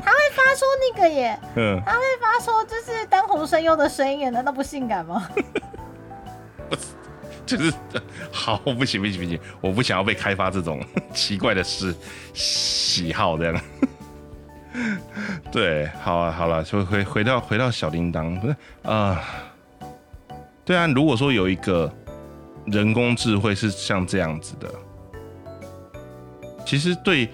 [0.06, 0.66] 他会发出
[0.96, 5.28] 那个耶，嗯，他会发出就是当红声优的声音耶，难道不性感吗？
[7.46, 7.74] 就是
[8.32, 11.96] 好不行不行不行，我不想要被开发这种奇怪的事
[12.34, 13.62] 喜好这样。
[15.52, 19.22] 对，好啊，好了，就回回到回到小铃铛，不是啊、
[20.66, 21.92] 对啊，如果说有一个
[22.66, 24.68] 人工智慧是像这样子的，
[26.66, 27.30] 其实对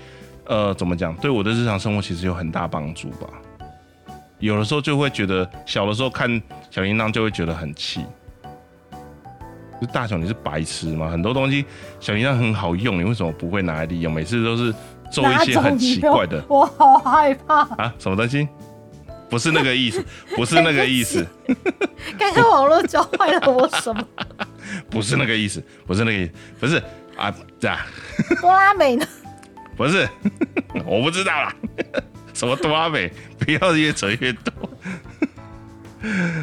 [0.46, 3.28] 呃怎么讲，对我的日常生活其实有很大帮助吧。
[4.40, 8.06] 有的时候就会觉得，小的时候看小铃铛就会觉得很气，
[9.82, 11.10] 就大雄，你是白痴吗？
[11.10, 11.66] 很多东西
[12.00, 14.14] 小铃铛很好用，你为什么不会拿来利用？
[14.14, 14.74] 每次都是
[15.12, 17.62] 做一些很奇怪的我好害怕。
[17.76, 18.48] 啊，什么东西？
[19.30, 20.04] 不是那个意思，
[20.36, 21.26] 不是那个意思，
[22.18, 24.04] 刚刚网络教坏了我什么？
[24.90, 26.84] 不是那个意思，不是那个意思，不是
[27.16, 27.78] 啊，这样
[28.42, 29.06] 哆啦美呢？
[29.78, 30.10] 不是，
[30.86, 31.54] 我不知道啦。
[32.34, 34.54] 什么多拉美，不要越扯越多。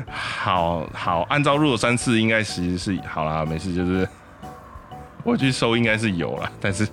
[0.08, 4.08] 好好，按照入三次应该其实是好啦，没事，就是
[5.24, 6.86] 我去搜应该是有了，但是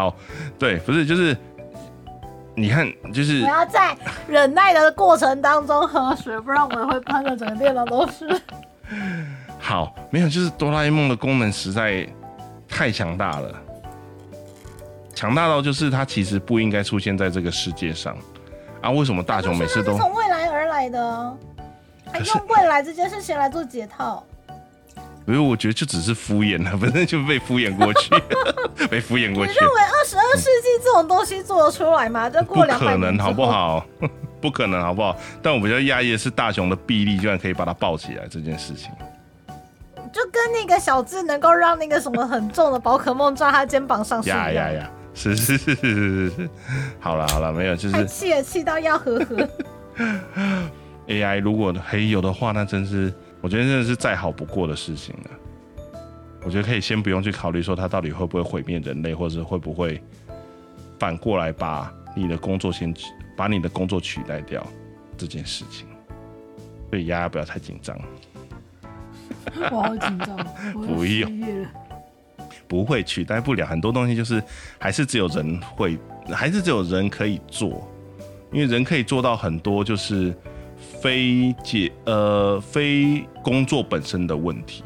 [0.00, 0.16] 好，
[0.58, 1.36] 对，不是就是
[2.54, 3.94] 你看，就是我要在
[4.26, 8.40] 忍耐的过程当中喝水，不然我会喷的整个电脑都是。
[9.60, 12.08] 好，没有，就是哆啦 A 梦的功能实在
[12.66, 13.54] 太强大了，
[15.14, 18.16] 强大到就是它其实不应该出现在这个世界上
[18.80, 18.90] 啊！
[18.90, 21.36] 为什么大雄每次都是从未来而来的，
[22.10, 24.24] 还用未来这件事情来做解套。
[25.30, 28.10] 因为我觉得就只是敷衍了， 反正就被敷衍过去，
[28.90, 32.28] 被敷衍过去，你认为二十二世纪这种东西做得出来吗？
[32.28, 33.46] 就过两百可能，好不？
[33.46, 33.86] 好？
[34.40, 35.16] 不可能，好不好？
[35.42, 38.90] 但我比较讶异的是大雄的臂力居然可以把它抱起来这件事情。
[40.12, 44.52] 就跟那个小智能够让那个什么很重的宝可梦抓他肩膀上是一样的。
[44.52, 44.90] 呀呀呀！
[45.14, 46.50] 是是是是是是，
[46.98, 49.48] 好了好了，没有，就是还气也气到要呵呵。
[51.06, 55.30] AI 如果还有的话，那真是我觉得真的是再好不过的事情了。
[56.42, 60.02] 我觉得可以先不用去考虑说它到底会不会毁灭人类，或者是会不会
[60.98, 64.66] 反过来把你的工作先取把你的工作取代掉
[65.16, 65.86] 这件事情。
[66.88, 67.98] 所以丫丫不要太紧张，
[69.70, 70.36] 我好紧张，
[70.72, 71.66] 不用。
[72.66, 74.42] 不会取代不了很多东西，就是
[74.78, 75.98] 还是只有人会，
[76.32, 77.86] 还是只有人可以做，
[78.52, 80.32] 因为人可以做到很多就是
[81.00, 84.84] 非解呃非工作本身的问题，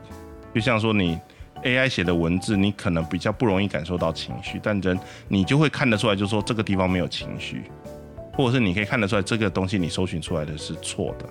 [0.54, 1.18] 就像说你
[1.62, 4.98] AI 写的文字，你可能比较不容易感受到情绪，但人
[5.28, 7.64] 你就会看得出来，就是说这个地方没有情绪，
[8.34, 11.26] 或者是你可以看得出来这个东西你搜寻出来的是错的。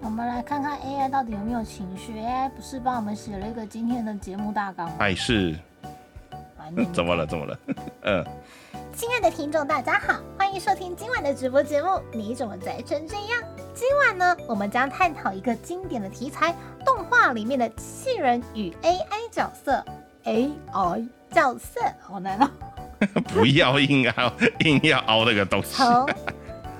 [0.00, 2.14] 我们来看看 AI 到底有没有情绪。
[2.14, 4.94] AI 不是帮我们写了一个今天的节目大纲吗？
[4.98, 5.56] 哎是
[6.92, 7.26] 怎么了？
[7.26, 7.58] 怎么了？
[8.02, 8.24] 嗯，
[8.98, 12.02] 亲爱的听众，大家好，欢迎收听今晚的直播节目。
[12.10, 13.40] 你怎么宅成这样？
[13.72, 16.52] 今晚呢，我们将探讨一个经典的题材——
[16.84, 19.84] 动画里面的机器人与 AI 角色。
[20.24, 22.50] AI 角色好难哦。
[23.32, 24.32] 不要硬凹
[24.64, 25.76] 硬要凹那个东西。
[25.76, 26.08] 从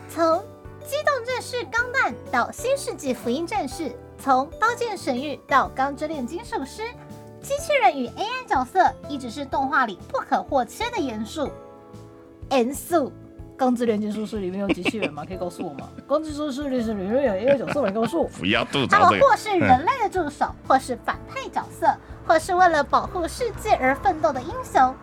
[0.08, 0.44] 从
[0.84, 6.82] 机动战士钢弹到新世纪福音战士，从刀剑神域到钢之炼金术师，
[7.40, 11.48] 机器人与 AI 角色一直是动画里不可或缺的元素。
[12.50, 13.12] 元素。
[13.56, 15.24] 钢之炼金术师里面有机器人吗？
[15.26, 15.88] 可以告诉我吗？
[16.08, 17.90] 钢之术师里面有 AI 角色吗？
[17.90, 18.28] 告诉我。
[18.28, 19.18] 不要吐他槽这个。
[19.18, 21.92] 们或是人类的助手，或是反派角色，
[22.24, 24.94] 或是为了保护世界而奋斗的英雄。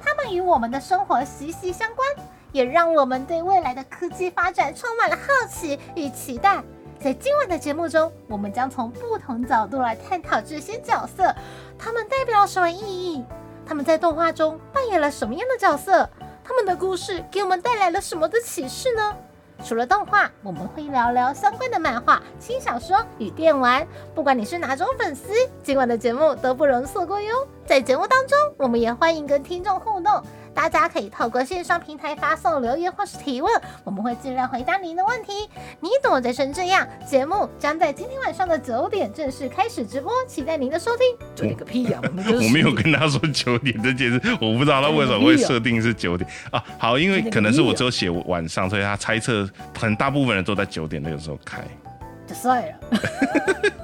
[0.00, 2.08] 他们与我们的生活息息相关，
[2.52, 6.62] 也让我们对未来的科技发展充满了好奇与期待。
[7.00, 11.34] 在今晚的节目中，我们将从不同角度来探讨这些角色，
[11.76, 13.24] 他们代表了什么意义？
[13.66, 16.08] 他们在动画中扮演了什么样的角色？
[16.46, 19.16] 他们的故事给我们带来了什么的启示呢？
[19.64, 23.86] 除了动画，我们会聊聊相关的漫画、轻小说与电玩。
[24.14, 25.32] 不管你是哪种粉丝，
[25.62, 27.48] 今晚的节目都不容错过哟。
[27.64, 30.22] 在节目当中，我们也欢迎跟听众互动，
[30.54, 33.52] 大家可以透过线上平台发送留言或是提问，
[33.82, 35.48] 我们会尽量回答您的问题。
[35.80, 36.86] 你怎么宅成这样？
[37.06, 41.06] 节目将在今天晚上的九点正式开始直播，期待您的收听。
[41.34, 46.64] 九点个屁呀、我们 我没有跟他说九点这件事，我不知道他为什么会设定是九点啊。
[46.78, 51.62] 好，因为可能是我只有写晚上，所以他猜测很大部分人都在九点那个时候开。
[52.26, 53.00] 就帅了。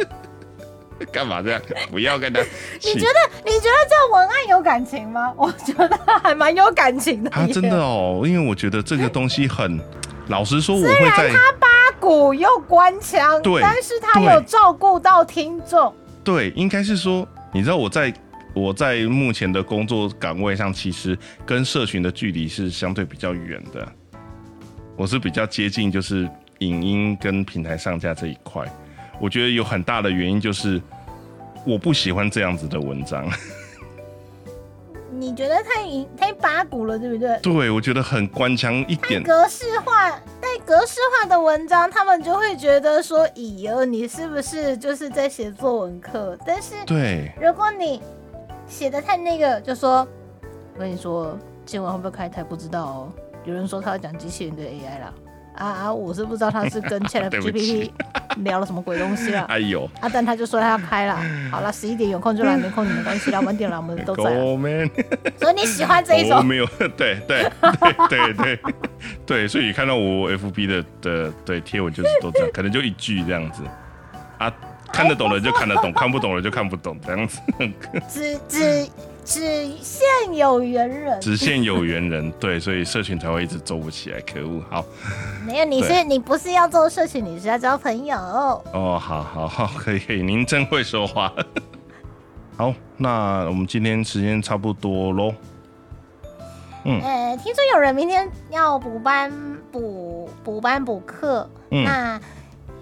[1.12, 1.60] 干嘛这样？
[1.90, 2.40] 不要跟他
[2.82, 5.32] 你觉得你觉得这文案有感情吗？
[5.36, 9.80] 我觉得还蛮有感情的啊，真的哦，因为我觉得这个东西很，
[10.28, 15.94] 老实说，我会在他八股又官腔，对但是他有照顾到听众。
[16.22, 18.12] 对，应该是说，你知道我在
[18.54, 23.86] 我在目前的工作岗位上，其实跟社群的距离是相对比较远的。
[24.96, 28.62] 我是比较接近就是影音跟平台上架这一块，
[29.18, 30.80] 我觉得有很大的原因就是
[31.64, 33.28] 我不喜欢这样子的文章。
[35.12, 37.38] 你觉得太隐太八股了，对不对？
[37.42, 39.22] 对，我觉得很官腔一点。
[39.22, 48.00] 格式化，在格式化的文章，他们就会觉得说：“咦哟，你是不是就是在写作文课？”但是对，如果你
[48.66, 50.06] 写的太那个，就说
[50.74, 51.36] ：“我跟你说，
[51.66, 53.12] 今晚会不会开台不知道哦。
[53.44, 55.12] 有人说他要讲机器人跟 AI 啦，
[55.60, 57.90] 啊啊，我是不知道他是跟 Chat GPT
[58.38, 59.42] 聊了什么鬼东西了。
[59.42, 59.88] 哎呦。
[60.00, 61.18] 啊，但他就说他要开了，
[61.50, 64.22] 好了， 十一点有空就来，没空也没关系啦，晚点来我们都在
[65.38, 67.50] 所以你喜欢这一首，我没有，对对
[68.08, 68.58] 对对对。
[69.26, 73.62] 对，所以你看到我 FB 的的对贴文就是都这样，可能就一句这样子。
[74.38, 74.52] 啊，
[74.92, 77.40] 看得懂的就看得懂， 看不懂的就看不懂，这样子，
[78.08, 78.88] 只只
[79.24, 80.04] 只限
[80.34, 81.20] 有缘人。
[81.20, 84.62] 只限有缘人， 对，所以社群才会一直做不起来，可恶。
[84.70, 84.84] 好，
[85.46, 88.16] 没有，你是你不是要做社群，你是要交朋友。
[88.16, 91.32] 哦，好好好，可以可以，您真会说话。
[92.56, 95.34] 好，那我们今天时间差不多喽。
[96.84, 99.30] 嗯呃，听说有人明天要补班
[99.70, 102.20] 补补班补课，嗯那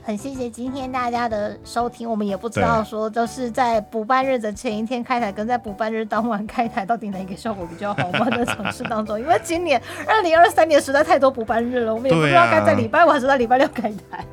[0.08, 2.08] 很谢谢今天大家的收听。
[2.08, 8.08] 我们也不知道说，就是在补班日的前一天开台，跟在补班日当晚开台，到底哪一个效果比较好？
[8.18, 14.24] 我们在尝试当中，因为今年二零二三年实在太多补班日了，我们也不知道该在礼拜五还是在礼拜六开台。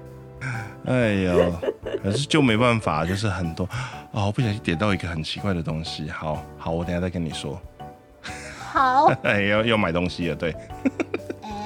[0.86, 1.52] 哎呦，
[2.02, 3.68] 可是就没办法，就是很多
[4.14, 6.10] 哦，我不小心点到一个很奇怪的东西。
[6.10, 7.62] 好好，我等下再跟你说。
[8.72, 10.56] 好， 哎，要要买东西了，对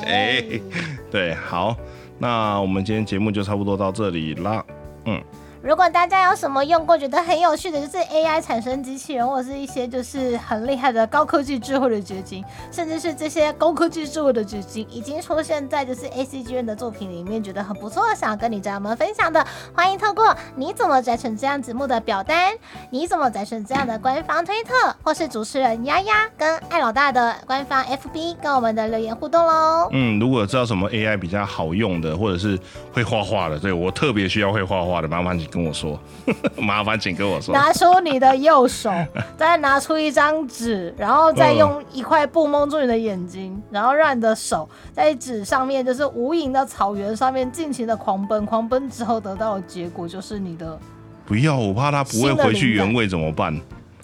[0.03, 0.43] 哎，
[1.11, 1.77] 对，好，
[2.19, 4.63] 那我们今天节目就差不多到这里啦。
[5.05, 5.21] 嗯，
[5.61, 12.41] 如果大家有什么用过觉得很有趣的，就是 AI 产生机器人，或者是一些就是很厉害的高科技智慧的结晶，
[12.71, 19.45] 甚至是这些高科技智慧的结晶已经出现在就是 ACG N 的作品里面，觉得很不错，想要跟你家人们分享的，
[19.75, 22.53] 欢迎透过你怎么宅成这样子目的表单，
[22.89, 29.89] 你怎么宅成这样的官方推特，或是主持人丫丫跟艾老大的官方 FB 跟我们的留言互动喽。
[29.91, 32.57] 嗯，如果知道什么 AI 比较好用的，或者是
[32.93, 35.99] 会画画的，对我特别需要会画画的，麻烦请跟我说，
[36.57, 37.53] 麻烦请跟我说。
[37.53, 38.91] 拿出你的右手，
[39.37, 50.77] 再拿出一张纸，然后再用一块布蒙住你的眼睛，然后让你的手在纸上面，就是无垠的草原上面尽情的狂奔，狂奔之后得到的结果就是你的。
[51.25, 53.59] 不要，我怕他不会回去原位怎么办？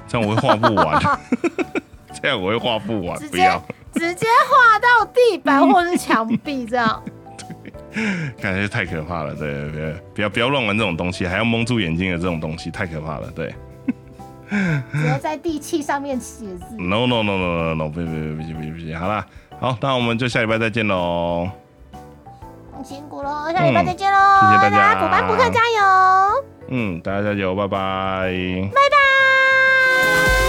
[0.08, 1.02] 这样我会画不完，
[2.22, 3.60] 这样我会画不完不要，
[3.94, 7.02] 直接画到地板或是墙壁这样。
[8.42, 9.34] 感觉太可怕了。
[9.36, 13.32] 对对对，不要不要乱玩这种东西，还要蒙住眼睛的这种东西，太可怕了。
[13.36, 13.54] 对
[14.92, 16.76] 不要在地气上面写字。
[16.78, 19.26] ，no no no no no no，不行不行不行不行不行，好啦，
[19.60, 21.50] 好，那我们就下礼拜再见喽。
[22.84, 28.30] 辛苦喽，下礼拜再见喽、谢谢大家补班补课加油，嗯，大家加油，拜拜。
[28.72, 30.45] 拜拜。